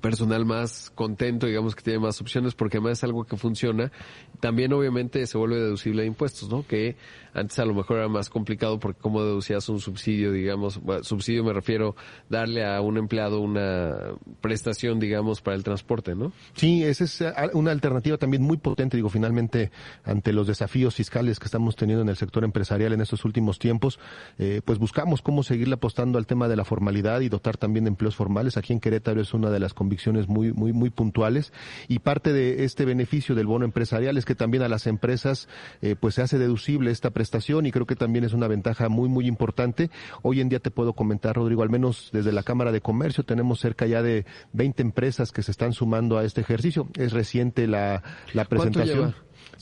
[0.00, 3.90] personal más contento, digamos que tiene más opciones, porque además es algo que funciona.
[4.40, 6.66] También obviamente se vuelve deducible de impuestos, ¿no?
[6.66, 6.96] Que
[7.34, 11.52] antes a lo mejor era más complicado porque como deducías un subsidio, digamos, subsidio me
[11.52, 11.94] refiero
[12.28, 13.94] darle a un empleado una
[14.40, 16.32] prestación, digamos, para el transporte, ¿no?
[16.54, 19.70] Sí, esa es una alternativa también muy potente, digo, finalmente
[20.04, 23.98] ante los desafíos fiscales que estamos teniendo en el sector empresarial en estos últimos tiempos,
[24.38, 27.90] eh, pues buscamos cómo seguirle apostando al tema de la formalidad y dotar también de
[27.90, 28.56] empleos formales.
[28.56, 31.54] Aquí en Querétaro es una de las convicciones muy, muy, muy puntuales
[31.88, 35.48] y parte de este beneficio del bono empresarial es que también a las empresas
[35.80, 39.08] eh, pues se hace deducible esta prestación y creo que también es una ventaja muy,
[39.08, 39.90] muy importante.
[40.20, 43.58] Hoy en día te puedo comentar, Rodrigo, al menos desde la Cámara de Comercio tenemos
[43.58, 46.86] cerca ya de 20 empresas que se están sumando a este ejercicio.
[46.98, 48.02] Es reciente la,
[48.34, 49.14] la presentación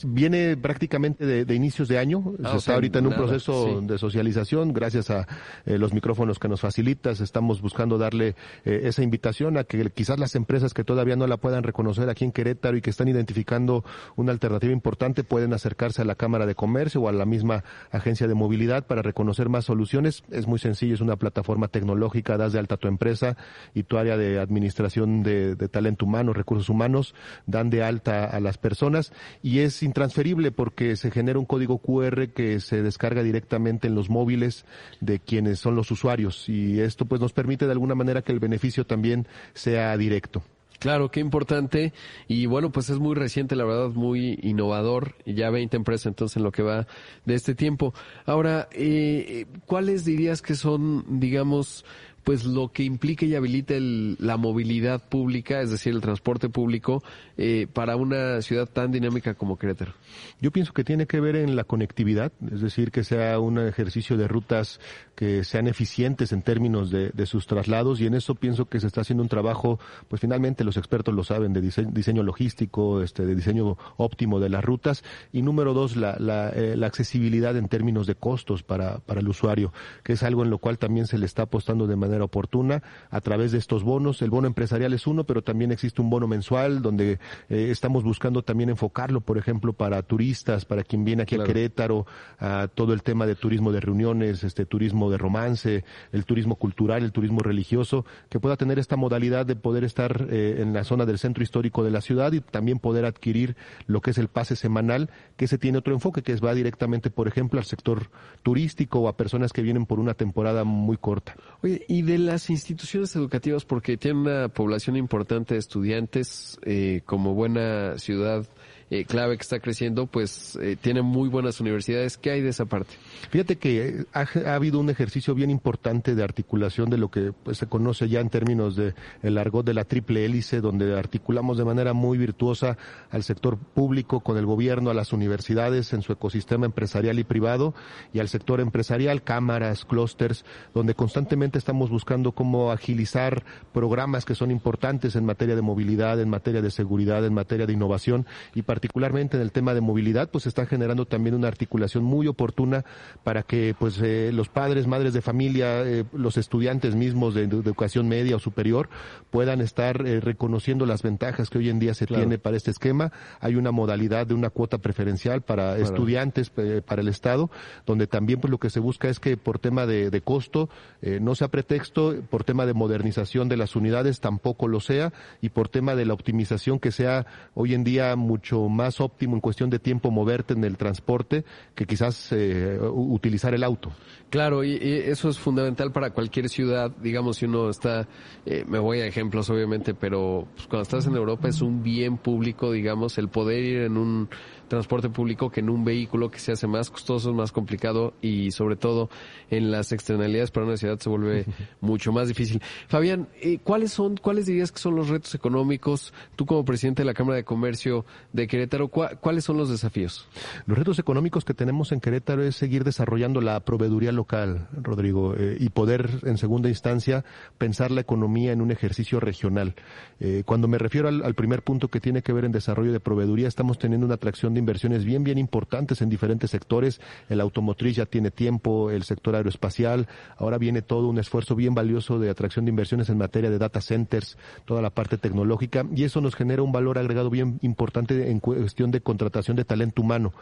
[0.05, 3.79] viene prácticamente de, de, inicios de año, ah, se está ahorita en un nada, proceso
[3.79, 3.87] sí.
[3.87, 5.27] de socialización, gracias a
[5.65, 8.35] eh, los micrófonos que nos facilitas, estamos buscando darle
[8.65, 12.25] eh, esa invitación a que quizás las empresas que todavía no la puedan reconocer aquí
[12.25, 13.83] en Querétaro y que están identificando
[14.15, 18.27] una alternativa importante pueden acercarse a la Cámara de Comercio o a la misma agencia
[18.27, 20.23] de movilidad para reconocer más soluciones.
[20.31, 23.37] Es muy sencillo, es una plataforma tecnológica, das de alta tu empresa
[23.73, 28.39] y tu área de administración de, de talento humano, recursos humanos, dan de alta a
[28.39, 33.87] las personas y es intransferible porque se genera un código QR que se descarga directamente
[33.87, 34.65] en los móviles
[35.01, 38.39] de quienes son los usuarios y esto pues nos permite de alguna manera que el
[38.39, 40.43] beneficio también sea directo.
[40.79, 41.91] Claro, qué importante.
[42.29, 45.15] Y bueno, pues es muy reciente, la verdad, muy innovador.
[45.25, 46.87] Ya 20 empresas entonces en lo que va
[47.25, 47.93] de este tiempo.
[48.25, 51.83] Ahora, eh, ¿cuáles dirías que son, digamos,
[52.29, 57.01] pues lo que implica y habilita la movilidad pública, es decir, el transporte público,
[57.37, 59.93] eh, para una ciudad tan dinámica como Querétaro?
[60.39, 64.15] Yo pienso que tiene que ver en la conectividad, es decir, que sea un ejercicio
[64.15, 64.79] de rutas
[65.15, 69.01] que sean eficientes en términos de, sus traslados y en eso pienso que se está
[69.01, 73.75] haciendo un trabajo, pues finalmente los expertos lo saben, de diseño, logístico, este, de diseño
[73.97, 78.15] óptimo de las rutas y número dos, la, la, eh, la accesibilidad en términos de
[78.15, 81.41] costos para, para el usuario, que es algo en lo cual también se le está
[81.41, 84.21] apostando de manera oportuna a través de estos bonos.
[84.21, 88.41] El bono empresarial es uno, pero también existe un bono mensual donde eh, estamos buscando
[88.41, 92.07] también enfocarlo, por ejemplo, para turistas, para quien viene aquí a Querétaro,
[92.39, 97.03] a todo el tema de turismo de reuniones, este turismo de romance, el turismo cultural,
[97.03, 101.05] el turismo religioso, que pueda tener esta modalidad de poder estar eh, en la zona
[101.05, 103.55] del centro histórico de la ciudad y también poder adquirir
[103.85, 107.27] lo que es el pase semanal, que se tiene otro enfoque, que va directamente, por
[107.27, 108.09] ejemplo, al sector
[108.43, 111.35] turístico o a personas que vienen por una temporada muy corta.
[111.61, 117.33] Oye, y de las instituciones educativas, porque tiene una población importante de estudiantes, eh, como
[117.33, 118.45] buena ciudad
[118.91, 122.17] eh, clave que está creciendo, pues eh, tiene muy buenas universidades.
[122.17, 122.95] ¿Qué hay de esa parte?
[123.29, 124.25] Fíjate que ha,
[124.55, 128.29] habido un ejercicio bien importante de articulación de lo que pues, se conoce ya en
[128.29, 132.77] términos de el argot de la triple hélice, donde articulamos de manera muy virtuosa
[133.11, 137.75] al sector público con el gobierno, a las universidades en su ecosistema empresarial y privado
[138.11, 144.49] y al sector empresarial, cámaras, clústeres, donde constantemente estamos buscando cómo agilizar programas que son
[144.49, 148.25] importantes en materia de movilidad, en materia de seguridad, en materia de innovación
[148.55, 152.85] y particularmente en el tema de movilidad, pues está generando también una articulación muy oportuna
[153.25, 158.07] para que pues eh, los padres, madres de familia, eh, los estudiantes mismos de, educación
[158.07, 158.87] media o superior
[159.31, 163.11] puedan estar eh, reconociendo las ventajas que hoy en día se tiene para este esquema.
[163.41, 167.51] Hay una modalidad de una cuota preferencial para estudiantes, para el Estado,
[167.85, 170.69] donde también pues lo que se busca es que por tema de, de costo
[171.01, 175.11] no sea pretexto, por tema de modernización de las unidades tampoco lo sea
[175.41, 179.41] y por tema de la optimización que sea hoy en día mucho más óptimo en
[179.41, 181.43] cuestión de tiempo moverte en el transporte
[181.75, 183.91] que quizás eh, utilizar el auto.
[184.29, 186.91] Claro, y, eso es fundamental para cualquier ciudad.
[187.01, 188.07] Digamos, si uno está,
[188.45, 192.17] eh, me voy a ejemplos obviamente, pero pues, cuando estás en Europa es un bien
[192.17, 194.29] público, digamos, el poder ir en un
[194.69, 198.75] transporte público que en un vehículo que se hace más costoso, más complicado y sobre
[198.75, 199.09] todo
[199.49, 201.45] en las externalidades para una ciudad se vuelve
[201.81, 202.61] mucho más difícil.
[202.87, 206.13] Fabián, eh, ¿cuáles son, cuáles dirías que son los retos económicos?
[206.35, 210.27] Tú como presidente de la Cámara de Comercio de Querétaro, ¿cuáles son los desafíos?
[210.65, 215.57] Los retos económicos que tenemos en Querétaro es seguir desarrollando la proveeduría local, Rodrigo, eh,
[215.59, 217.25] y poder en segunda instancia
[217.57, 219.75] pensar la economía en un ejercicio regional.
[220.19, 222.99] Eh, cuando me refiero al, al primer punto que tiene que ver en desarrollo de
[222.99, 227.01] proveeduría, estamos teniendo una atracción de inversiones bien, bien importantes en diferentes sectores.
[227.29, 230.07] El automotriz ya tiene tiempo, el sector aeroespacial.
[230.37, 233.81] Ahora viene todo un esfuerzo bien valioso de atracción de inversiones en materia de data
[233.81, 235.85] centers, toda la parte tecnológica.
[235.95, 240.01] Y eso nos genera un valor agregado bien importante en cuestión de contratación de talento
[240.01, 240.33] humano.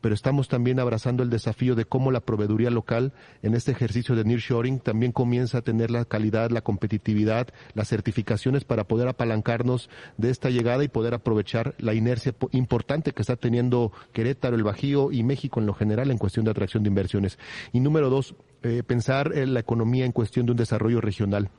[0.00, 4.24] Pero estamos también abrazando el desafío de cómo la proveeduría local en este ejercicio de
[4.24, 10.30] nearshoring también comienza a tener la calidad, la competitividad, las certificaciones para poder apalancarnos de
[10.30, 13.63] esta llegada y poder aprovechar la inercia importante que está teniendo
[14.12, 17.38] Querétaro, el Bajío y México en lo general en cuestión de atracción de inversiones.
[17.72, 21.50] Y número dos, eh, pensar en la economía en cuestión de un desarrollo regional.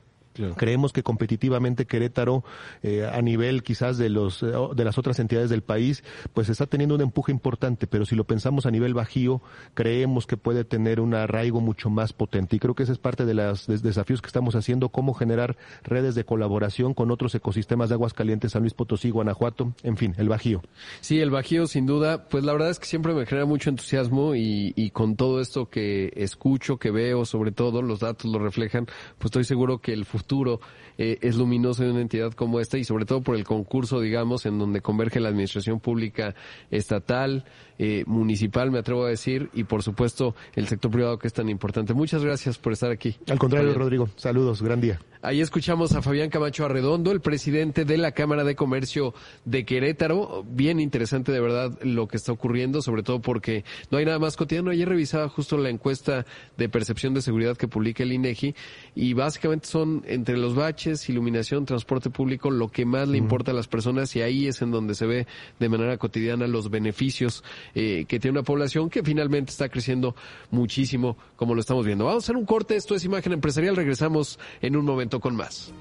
[0.56, 2.44] Creemos que competitivamente Querétaro,
[2.82, 6.66] eh, a nivel quizás de los eh, de las otras entidades del país, pues está
[6.66, 9.40] teniendo un empuje importante, pero si lo pensamos a nivel bajío,
[9.74, 12.56] creemos que puede tener un arraigo mucho más potente.
[12.56, 16.14] Y creo que ese es parte de los desafíos que estamos haciendo, cómo generar redes
[16.14, 20.28] de colaboración con otros ecosistemas de aguas calientes, San Luis Potosí, Guanajuato, en fin, el
[20.28, 20.62] bajío.
[21.00, 24.34] Sí, el bajío sin duda, pues la verdad es que siempre me genera mucho entusiasmo
[24.34, 28.86] y, y con todo esto que escucho, que veo, sobre todo los datos lo reflejan,
[29.18, 30.60] pues estoy seguro que el futuro futuro
[30.98, 34.46] eh, es luminoso en una entidad como esta y sobre todo por el concurso, digamos,
[34.46, 36.34] en donde converge la administración pública
[36.70, 37.44] estatal,
[37.78, 41.48] eh, municipal, me atrevo a decir, y por supuesto el sector privado que es tan
[41.48, 41.94] importante.
[41.94, 43.16] Muchas gracias por estar aquí.
[43.28, 44.08] Al contrario, Rodrigo.
[44.16, 44.98] Saludos, gran día.
[45.26, 49.12] Ahí escuchamos a Fabián Camacho Arredondo, el presidente de la Cámara de Comercio
[49.44, 50.44] de Querétaro.
[50.48, 54.36] Bien interesante de verdad lo que está ocurriendo, sobre todo porque no hay nada más
[54.36, 54.70] cotidiano.
[54.70, 58.54] Ayer revisaba justo la encuesta de percepción de seguridad que publica el INEGI
[58.94, 63.54] y básicamente son entre los baches, iluminación, transporte público, lo que más le importa a
[63.54, 65.26] las personas y ahí es en donde se ve
[65.58, 67.42] de manera cotidiana los beneficios
[67.74, 70.14] eh, que tiene una población que finalmente está creciendo
[70.50, 72.04] muchísimo como lo estamos viendo.
[72.04, 75.72] Vamos a hacer un corte, esto es Imagen Empresarial, regresamos en un momento con más.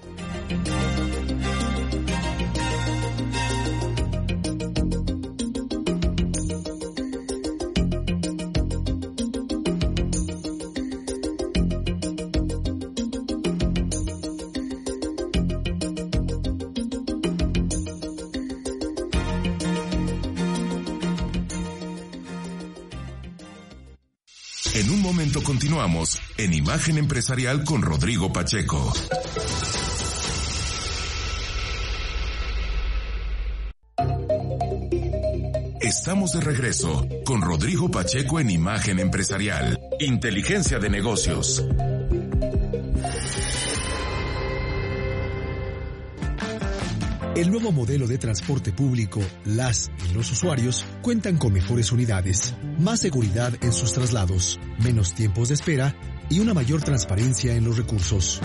[26.38, 28.94] En Imagen Empresarial con Rodrigo Pacheco.
[35.82, 41.63] Estamos de regreso con Rodrigo Pacheco en Imagen Empresarial, Inteligencia de Negocios.
[47.36, 53.02] El nuevo modelo de transporte público, las y los usuarios cuentan con mejores unidades, más
[53.02, 55.94] seguridad en sus traslados, menos tiempos de espera
[56.30, 58.40] y una mayor transparencia en los recursos.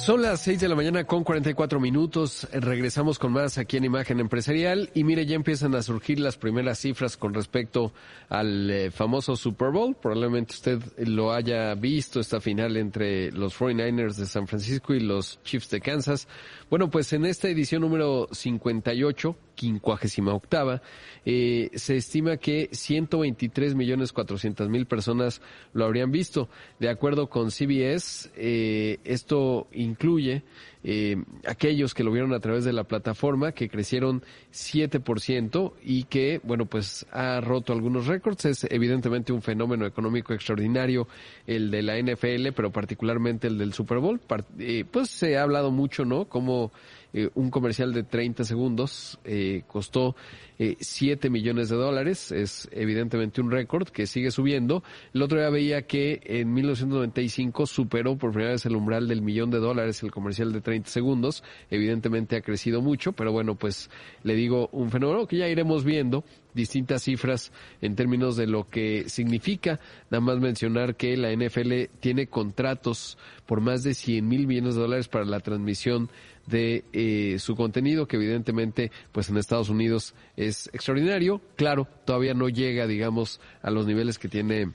[0.00, 2.48] Son las 6 de la mañana con 44 minutos.
[2.52, 4.88] Regresamos con más aquí en Imagen Empresarial.
[4.94, 7.92] Y mire, ya empiezan a surgir las primeras cifras con respecto
[8.30, 9.94] al eh, famoso Super Bowl.
[9.94, 15.38] Probablemente usted lo haya visto, esta final entre los 49ers de San Francisco y los
[15.44, 16.26] Chiefs de Kansas.
[16.70, 20.80] Bueno, pues en esta edición número 58, quincuagésima octava,
[21.26, 25.42] eh, se estima que 123 millones 400 mil personas
[25.74, 26.48] lo habrían visto.
[26.78, 30.44] De acuerdo con CBS, eh, esto incluye
[30.82, 36.40] eh, aquellos que lo vieron a través de la plataforma, que crecieron 7% y que,
[36.42, 38.46] bueno, pues ha roto algunos récords.
[38.46, 41.06] Es evidentemente un fenómeno económico extraordinario
[41.46, 44.20] el de la NFL, pero particularmente el del Super Bowl.
[44.58, 46.26] Eh, pues se ha hablado mucho, ¿no?
[46.30, 46.72] Como
[47.12, 50.14] eh, un comercial de 30 segundos eh, costó
[50.58, 52.32] eh, 7 millones de dólares.
[52.32, 54.82] Es evidentemente un récord que sigue subiendo.
[55.14, 59.50] El otro día veía que en 1995 superó por primera vez el umbral del millón
[59.50, 61.42] de dólares el comercial de 30 segundos.
[61.70, 63.90] Evidentemente ha crecido mucho, pero bueno, pues
[64.22, 66.24] le digo un fenómeno que ya iremos viendo
[66.54, 69.80] distintas cifras en términos de lo que significa.
[70.10, 74.80] Nada más mencionar que la NFL tiene contratos por más de 100 mil millones de
[74.80, 76.10] dólares para la transmisión
[76.46, 81.40] de eh, su contenido, que evidentemente, pues en Estados Unidos es extraordinario.
[81.56, 84.72] Claro, todavía no llega, digamos, a los niveles que tiene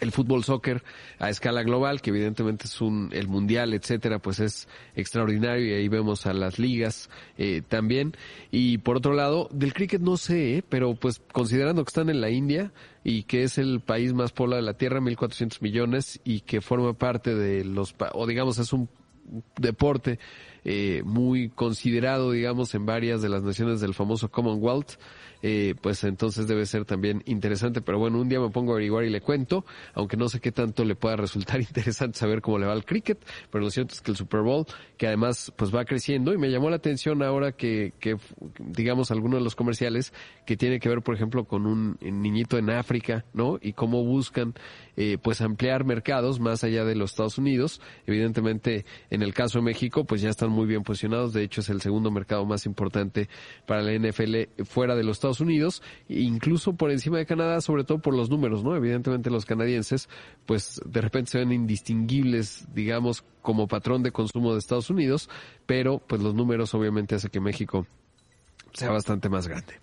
[0.00, 0.82] el fútbol soccer
[1.18, 5.88] a escala global, que evidentemente es un, el mundial, etcétera, pues es extraordinario y ahí
[5.88, 8.14] vemos a las ligas eh, también.
[8.50, 12.20] Y por otro lado, del cricket no sé, eh, pero pues considerando que están en
[12.20, 12.72] la India
[13.04, 16.94] y que es el país más poblado de la Tierra, 1.400 millones, y que forma
[16.94, 18.88] parte de los, o digamos es un
[19.56, 20.18] deporte
[20.64, 24.92] eh, muy considerado, digamos, en varias de las naciones del famoso Commonwealth,
[25.42, 27.82] eh, pues entonces debe ser también interesante.
[27.82, 29.64] Pero bueno, un día me pongo a averiguar y le cuento,
[29.94, 33.18] aunque no sé qué tanto le pueda resultar interesante saber cómo le va al cricket,
[33.50, 34.66] pero lo cierto es que el Super Bowl,
[34.96, 38.16] que además pues va creciendo y me llamó la atención ahora que, que
[38.58, 40.12] digamos, algunos de los comerciales
[40.46, 43.58] que tiene que ver, por ejemplo, con un niñito en África, ¿no?
[43.60, 44.54] Y cómo buscan
[44.96, 47.80] eh, pues ampliar mercados más allá de los Estados Unidos.
[48.06, 51.32] Evidentemente, en el caso de México, pues ya están muy bien posicionados.
[51.32, 53.28] De hecho, es el segundo mercado más importante
[53.66, 57.98] para la NFL fuera de los Estados Unidos, incluso por encima de Canadá, sobre todo
[57.98, 58.76] por los números, ¿no?
[58.76, 60.08] Evidentemente los canadienses,
[60.46, 65.28] pues de repente se ven indistinguibles, digamos, como patrón de consumo de Estados Unidos,
[65.66, 67.86] pero pues los números obviamente hace que México
[68.72, 69.74] sea bastante más grande.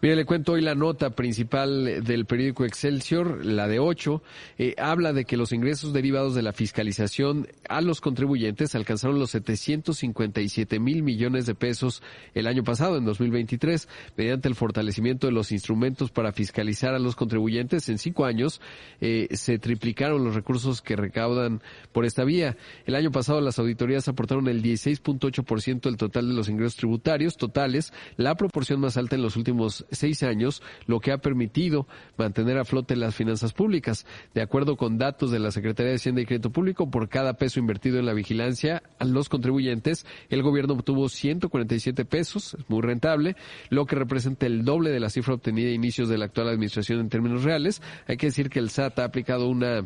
[0.00, 4.22] Mire, le cuento hoy la nota principal del periódico Excelsior, la de 8,
[4.56, 9.32] eh, habla de que los ingresos derivados de la fiscalización a los contribuyentes alcanzaron los
[9.32, 12.00] 757 mil millones de pesos
[12.34, 17.16] el año pasado, en 2023, mediante el fortalecimiento de los instrumentos para fiscalizar a los
[17.16, 17.88] contribuyentes.
[17.88, 18.60] En cinco años
[19.00, 22.56] eh, se triplicaron los recursos que recaudan por esta vía.
[22.86, 27.92] El año pasado las auditorías aportaron el 16.8% del total de los ingresos tributarios totales,
[28.16, 31.86] la proporción más alta en los últimos seis años, lo que ha permitido
[32.16, 34.06] mantener a flote las finanzas públicas.
[34.34, 37.60] De acuerdo con datos de la Secretaría de Hacienda y Crédito Público, por cada peso
[37.60, 43.36] invertido en la vigilancia a los contribuyentes, el gobierno obtuvo 147 pesos, es muy rentable,
[43.70, 47.00] lo que representa el doble de la cifra obtenida a inicios de la actual administración
[47.00, 47.82] en términos reales.
[48.06, 49.84] Hay que decir que el SAT ha aplicado una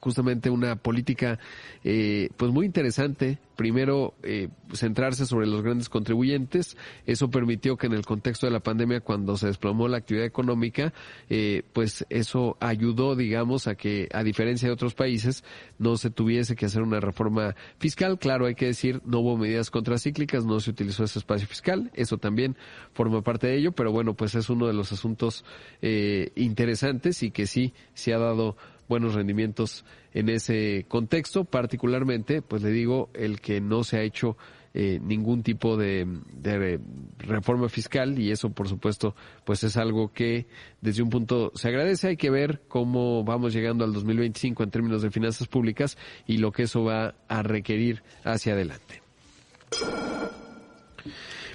[0.00, 1.38] justamente una política
[1.84, 3.38] eh, pues muy interesante.
[3.56, 6.76] Primero eh, centrarse sobre los grandes contribuyentes.
[7.06, 10.92] Eso permitió que en el contexto de la pandemia cuando se desplomó la actividad económica
[11.28, 15.42] eh, pues eso ayudó digamos a que a diferencia de otros países
[15.78, 18.18] no se tuviese que hacer una reforma fiscal.
[18.18, 21.90] Claro hay que decir no hubo medidas contracíclicas no se utilizó ese espacio fiscal.
[21.94, 22.56] Eso también
[22.92, 25.44] forma parte de ello pero bueno pues es uno de los asuntos
[25.82, 28.56] eh, interesantes y que sí se ha dado
[28.88, 34.36] buenos rendimientos en ese contexto, particularmente, pues le digo, el que no se ha hecho
[34.74, 36.78] eh, ningún tipo de, de,
[37.18, 39.14] reforma fiscal y eso por supuesto
[39.44, 40.46] pues es algo que
[40.82, 45.00] desde un punto se agradece hay que ver cómo vamos llegando al 2025 en términos
[45.00, 49.02] de finanzas públicas y lo que eso va a requerir hacia adelante.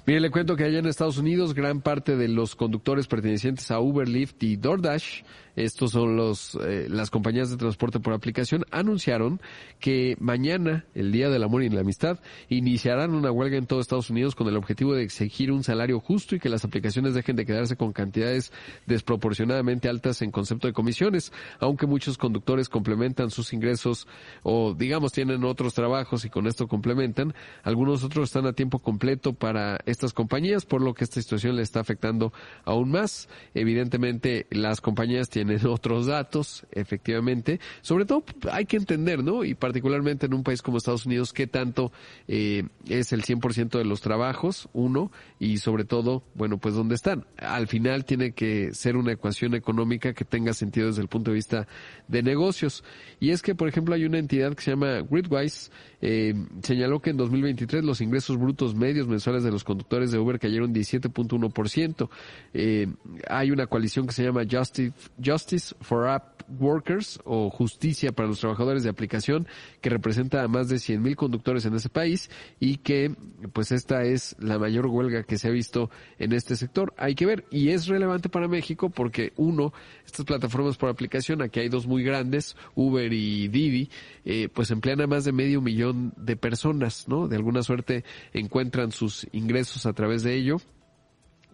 [0.05, 3.79] Mire, le cuento que allá en Estados Unidos gran parte de los conductores pertenecientes a
[3.79, 5.21] Uber, Lyft y DoorDash
[5.55, 9.39] estos son los, eh, las compañías de transporte por aplicación, anunciaron
[9.79, 14.09] que mañana, el Día del Amor y la Amistad, iniciarán una huelga en todo Estados
[14.09, 17.45] Unidos con el objetivo de exigir un salario justo y que las aplicaciones dejen de
[17.45, 18.51] quedarse con cantidades
[18.87, 24.07] desproporcionadamente altas en concepto de comisiones, aunque muchos conductores complementan sus ingresos
[24.41, 27.33] o digamos tienen otros trabajos y con esto complementan,
[27.63, 31.61] algunos otros están a tiempo completo para estas compañías, por lo que esta situación le
[31.61, 32.33] está afectando
[32.65, 33.29] aún más.
[33.53, 37.59] Evidentemente, las compañías tienen tienen otros datos, efectivamente.
[37.81, 39.43] Sobre todo hay que entender, ¿no?
[39.43, 41.91] Y particularmente en un país como Estados Unidos, qué tanto
[42.27, 47.25] eh, es el 100% de los trabajos, uno, y sobre todo, bueno, pues dónde están.
[47.37, 51.35] Al final tiene que ser una ecuación económica que tenga sentido desde el punto de
[51.35, 51.67] vista
[52.07, 52.83] de negocios.
[53.19, 55.71] Y es que, por ejemplo, hay una entidad que se llama Gridwise,
[56.05, 60.37] eh, señaló que en 2023 los ingresos brutos medios mensuales de los conductores de Uber
[60.37, 62.09] cayeron 17.1%.
[62.53, 62.87] Eh,
[63.29, 64.91] hay una coalición que se llama Justice,
[65.23, 69.47] Justice for App Workers o Justicia para los Trabajadores de Aplicación
[69.79, 72.29] que representa a más de 100.000 conductores en ese país
[72.59, 73.15] y que
[73.53, 75.89] pues esta es la mayor huelga que se ha visto
[76.19, 76.93] en este sector.
[76.97, 79.73] Hay que ver y es relevante para México porque uno,
[80.05, 83.89] estas plataformas por aplicación, aquí hay dos muy grandes, Uber y Didi,
[84.25, 85.61] eh, pues emplean a más de medio
[85.93, 87.27] de personas, ¿no?
[87.27, 90.57] De alguna suerte encuentran sus ingresos a través de ello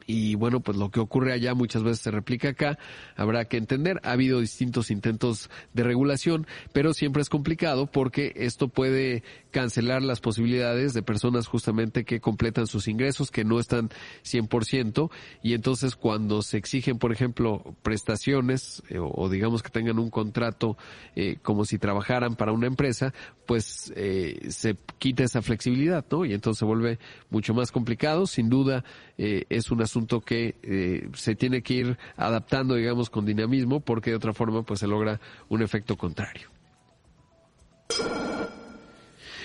[0.09, 2.79] y bueno, pues lo que ocurre allá muchas veces se replica acá,
[3.15, 8.69] habrá que entender, ha habido distintos intentos de regulación, pero siempre es complicado porque esto
[8.69, 13.89] puede cancelar las posibilidades de personas justamente que completan sus ingresos, que no están
[14.23, 15.11] 100%,
[15.43, 20.75] y entonces cuando se exigen, por ejemplo, prestaciones eh, o, digamos que tengan un contrato
[21.15, 23.13] eh, como si trabajaran para una empresa,
[23.45, 26.25] pues eh, se quita esa flexibilidad, ¿no?
[26.25, 26.97] Y entonces se vuelve
[27.29, 28.83] mucho más complicado, sin duda
[29.17, 34.17] es un asunto que eh, se tiene que ir adaptando, digamos, con dinamismo, porque de
[34.17, 35.19] otra forma, pues se logra
[35.49, 36.49] un efecto contrario.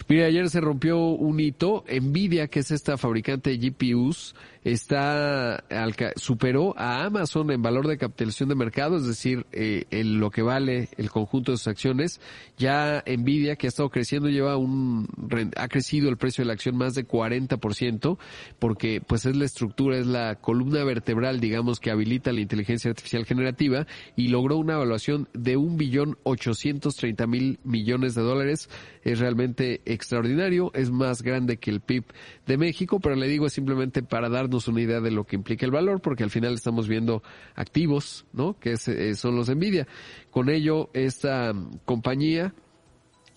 [0.08, 1.84] Mira, ayer se rompió un hito.
[1.88, 4.34] Nvidia, que es esta fabricante de GPUs,
[4.64, 5.62] está
[6.16, 10.88] superó a Amazon en valor de capitalización de mercado, es decir, eh, lo que vale
[10.96, 12.20] el conjunto de sus acciones.
[12.56, 15.06] Ya Nvidia, que ha estado creciendo, lleva un
[15.56, 18.18] ha crecido el precio de la acción más de 40%,
[18.58, 23.26] porque pues es la estructura, es la columna vertebral, digamos, que habilita la inteligencia artificial
[23.26, 23.86] generativa
[24.16, 28.70] y logró una evaluación de un billón ochocientos treinta mil millones de dólares.
[29.02, 32.04] Es realmente extraordinario, es más grande que el PIB
[32.46, 35.72] de México, pero le digo simplemente para darnos una idea de lo que implica el
[35.72, 37.22] valor, porque al final estamos viendo
[37.54, 38.58] activos, ¿no?
[38.58, 39.86] Que eh, son los Nvidia.
[40.30, 41.52] Con ello, esta
[41.84, 42.54] compañía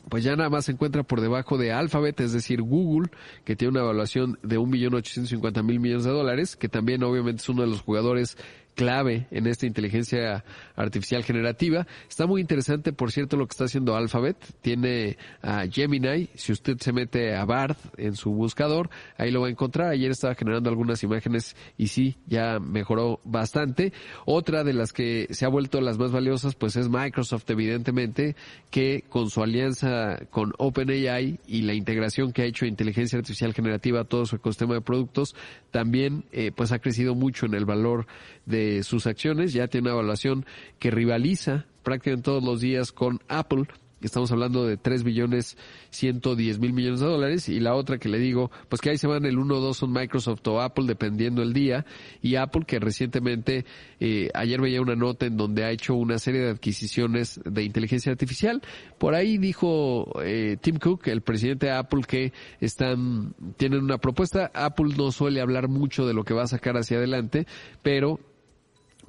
[0.09, 3.09] pues ya nada más se encuentra por debajo de Alphabet, es decir, Google,
[3.43, 7.03] que tiene una evaluación de un millón ochocientos cincuenta mil millones de dólares, que también
[7.03, 8.37] obviamente es uno de los jugadores
[8.75, 10.45] clave en esta inteligencia
[10.78, 11.86] artificial generativa.
[12.07, 14.38] Está muy interesante, por cierto, lo que está haciendo Alphabet.
[14.61, 16.30] Tiene a Gemini.
[16.36, 19.89] Si usted se mete a Bard en su buscador, ahí lo va a encontrar.
[19.89, 23.91] Ayer estaba generando algunas imágenes y sí, ya mejoró bastante.
[24.25, 28.36] Otra de las que se ha vuelto las más valiosas, pues es Microsoft, evidentemente,
[28.69, 34.01] que con su alianza con OpenAI y la integración que ha hecho inteligencia artificial generativa
[34.01, 35.36] a todo su ecosistema de productos,
[35.71, 38.05] también eh, pues ha crecido mucho en el valor
[38.45, 40.45] de sus acciones, ya tiene una evaluación
[40.80, 43.65] que rivaliza prácticamente todos los días con Apple.
[44.01, 45.57] Estamos hablando de 3 billones
[45.89, 49.07] 110 mil millones de dólares y la otra que le digo, pues que ahí se
[49.07, 51.84] van el 1 o 2 son Microsoft o Apple dependiendo el día
[52.22, 53.65] y Apple que recientemente,
[53.99, 58.11] eh, ayer veía una nota en donde ha hecho una serie de adquisiciones de inteligencia
[58.11, 58.61] artificial.
[58.99, 64.51] Por ahí dijo eh, Tim Cook, el presidente de Apple, que están, tienen una propuesta.
[64.53, 67.47] Apple no suele hablar mucho de lo que va a sacar hacia adelante,
[67.82, 68.20] pero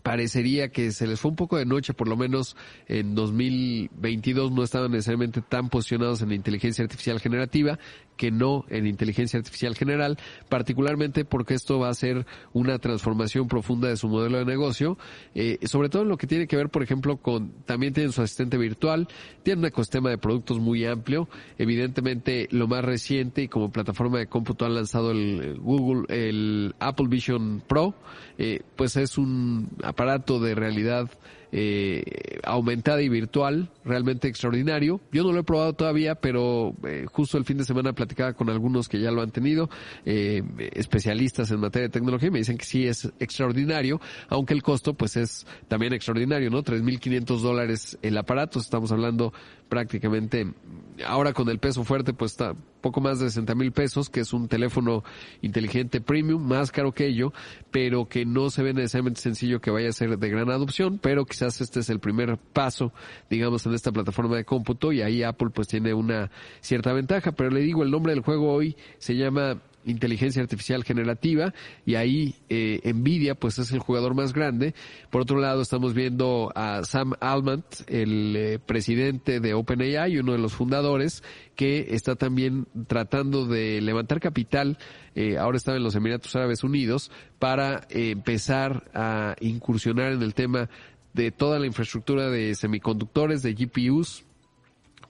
[0.09, 2.57] parecería que se les fue un poco de noche, por lo menos
[2.87, 7.79] en 2022 no estaban necesariamente tan posicionados en la inteligencia artificial generativa
[8.19, 10.19] que no en inteligencia artificial general,
[10.51, 14.99] particularmente porque esto va a ser una transformación profunda de su modelo de negocio,
[15.35, 18.21] eh, sobre todo en lo que tiene que ver, por ejemplo, con, también tienen su
[18.21, 19.09] asistente virtual,
[19.43, 24.27] tienen un ecosistema de productos muy amplio, evidentemente lo más reciente y como plataforma de
[24.27, 27.95] cómputo han lanzado el, Google, el Apple Vision Pro,
[28.37, 31.09] eh, pues es un aparato de realidad
[31.53, 32.03] eh,
[32.44, 35.01] aumentada y virtual, realmente extraordinario.
[35.12, 38.51] Yo no lo he probado todavía, pero eh, justo el fin de semana platicaba con
[38.51, 39.70] algunos que ya lo han tenido,
[40.05, 40.42] eh,
[40.74, 44.94] especialistas en materia de tecnología, y me dicen que sí es extraordinario, aunque el costo
[44.94, 46.62] pues es también extraordinario, ¿no?
[46.62, 49.32] 3.500 dólares el aparato, estamos hablando
[49.68, 50.46] prácticamente
[51.07, 54.33] ahora con el peso fuerte pues está poco más de 60 mil pesos, que es
[54.33, 55.05] un teléfono
[55.43, 57.33] inteligente premium, más caro que ello,
[57.70, 61.24] pero que no se ve necesariamente sencillo que vaya a ser de gran adopción, pero
[61.24, 62.93] quizás este es el primer paso,
[63.31, 67.51] digamos, en esta plataforma de cómputo y ahí Apple pues tiene una cierta ventaja, pero
[67.51, 69.61] le digo, el nombre del juego hoy se llama
[69.91, 71.53] inteligencia artificial generativa
[71.84, 74.74] y ahí eh, Nvidia pues es el jugador más grande.
[75.11, 80.39] Por otro lado estamos viendo a Sam Altman, el eh, presidente de OpenAI, uno de
[80.39, 81.22] los fundadores,
[81.57, 84.78] que está también tratando de levantar capital,
[85.14, 90.68] eh, ahora está en los Emiratos Árabes Unidos, para empezar a incursionar en el tema
[91.14, 94.24] de toda la infraestructura de semiconductores, de GPUs,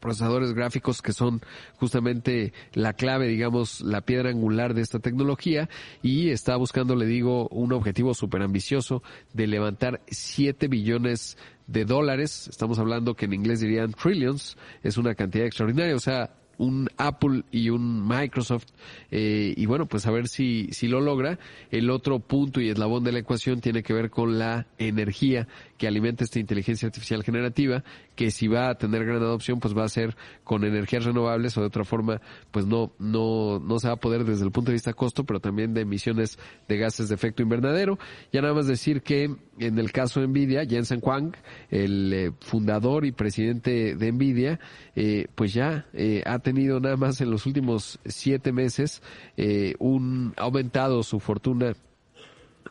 [0.00, 1.40] procesadores gráficos que son
[1.76, 5.68] justamente la clave, digamos, la piedra angular de esta tecnología.
[6.02, 11.36] Y está buscando, le digo, un objetivo súper ambicioso de levantar 7 billones
[11.66, 12.48] de dólares.
[12.48, 17.44] Estamos hablando que en inglés dirían trillions, es una cantidad extraordinaria, o sea, un Apple
[17.50, 18.66] y un Microsoft
[19.10, 21.38] eh, y bueno pues a ver si si lo logra.
[21.70, 25.86] El otro punto y eslabón de la ecuación tiene que ver con la energía que
[25.86, 29.88] alimenta esta inteligencia artificial generativa que si va a tener gran adopción pues va a
[29.88, 32.20] ser con energías renovables o de otra forma
[32.50, 35.40] pues no no no se va a poder desde el punto de vista costo pero
[35.40, 37.98] también de emisiones de gases de efecto invernadero.
[38.32, 41.34] Ya nada más decir que en el caso de Nvidia Jensen Huang
[41.70, 44.60] el eh, fundador y presidente de Nvidia
[44.96, 49.02] eh, pues ya eh, ha tenido nada más en los últimos siete meses
[49.36, 51.74] eh, un aumentado su fortuna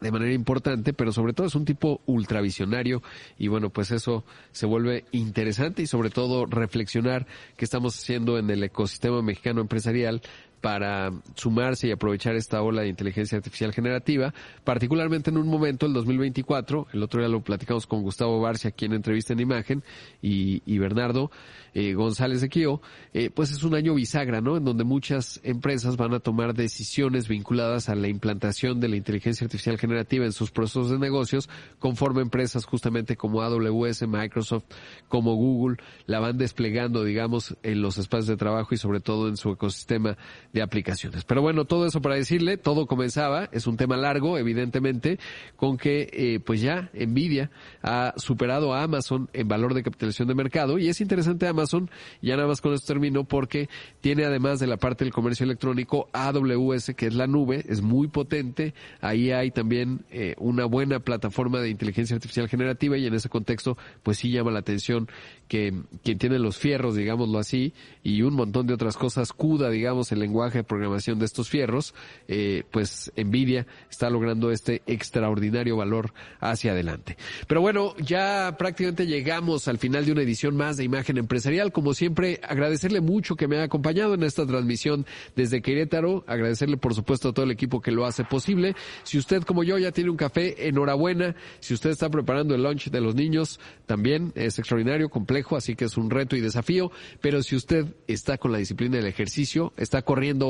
[0.02, 3.02] de manera importante, pero sobre todo es un tipo ultravisionario
[3.38, 8.50] y bueno, pues eso se vuelve interesante y sobre todo reflexionar qué estamos haciendo en
[8.50, 10.22] el ecosistema mexicano empresarial
[10.62, 14.34] para sumarse y aprovechar esta ola de inteligencia artificial generativa,
[14.64, 18.86] particularmente en un momento, el 2024, el otro día lo platicamos con Gustavo Barcia, aquí
[18.86, 19.84] en entrevista en imagen,
[20.22, 21.32] y, y Bernardo
[21.74, 22.82] eh, González de Kio,
[23.14, 24.58] eh, pues es un año bisagra, ¿no?
[24.58, 29.46] En donde muchas empresas van a tomar decisiones vinculadas a la implantación de la inteligencia
[29.46, 34.64] artificial generativa en sus procesos de negocios, conforme empresas justamente como AWS, Microsoft,
[35.08, 35.78] como Google,
[36.08, 40.18] la van desplegando, digamos, en los espacios de trabajo y sobre todo en su ecosistema
[40.58, 41.24] de aplicaciones.
[41.24, 45.20] Pero bueno, todo eso para decirle, todo comenzaba, es un tema largo, evidentemente,
[45.56, 47.52] con que eh, pues ya Nvidia
[47.84, 51.90] ha superado a Amazon en valor de capitalización de mercado y es interesante Amazon,
[52.22, 53.70] ya nada más con esto termino, porque
[54.02, 58.08] tiene además de la parte del comercio electrónico AWS, que es la nube, es muy
[58.08, 63.30] potente, ahí hay también eh, una buena plataforma de inteligencia artificial generativa y en ese
[63.30, 65.08] contexto pues sí llama la atención
[65.48, 70.12] que quien tiene los fierros, digámoslo así, y un montón de otras cosas, CUDA, digamos,
[70.12, 71.94] el lenguaje de programación de estos fierros,
[72.28, 77.18] eh, pues Nvidia está logrando este extraordinario valor hacia adelante.
[77.48, 81.72] Pero bueno, ya prácticamente llegamos al final de una edición más de Imagen Empresarial.
[81.72, 86.94] Como siempre, agradecerle mucho que me haya acompañado en esta transmisión desde Querétaro, agradecerle por
[86.94, 88.76] supuesto a todo el equipo que lo hace posible.
[89.04, 91.36] Si usted como yo ya tiene un café, enhorabuena.
[91.60, 95.86] Si usted está preparando el lunch de los niños, también es extraordinario, complejo, así que
[95.86, 96.92] es un reto y desafío.
[97.22, 100.02] Pero si usted está con la disciplina del ejercicio, está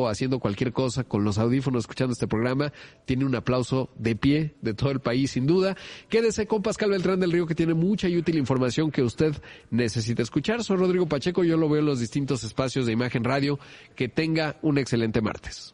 [0.08, 2.72] haciendo cualquier cosa con los audífonos escuchando este programa,
[3.06, 5.76] tiene un aplauso de pie de todo el país sin duda.
[6.10, 9.36] Quédese con Pascal Beltrán del Río que tiene mucha y útil información que usted
[9.70, 10.64] necesita escuchar.
[10.64, 13.60] Soy Rodrigo Pacheco, yo lo veo en los distintos espacios de Imagen Radio.
[13.96, 15.74] Que tenga un excelente martes.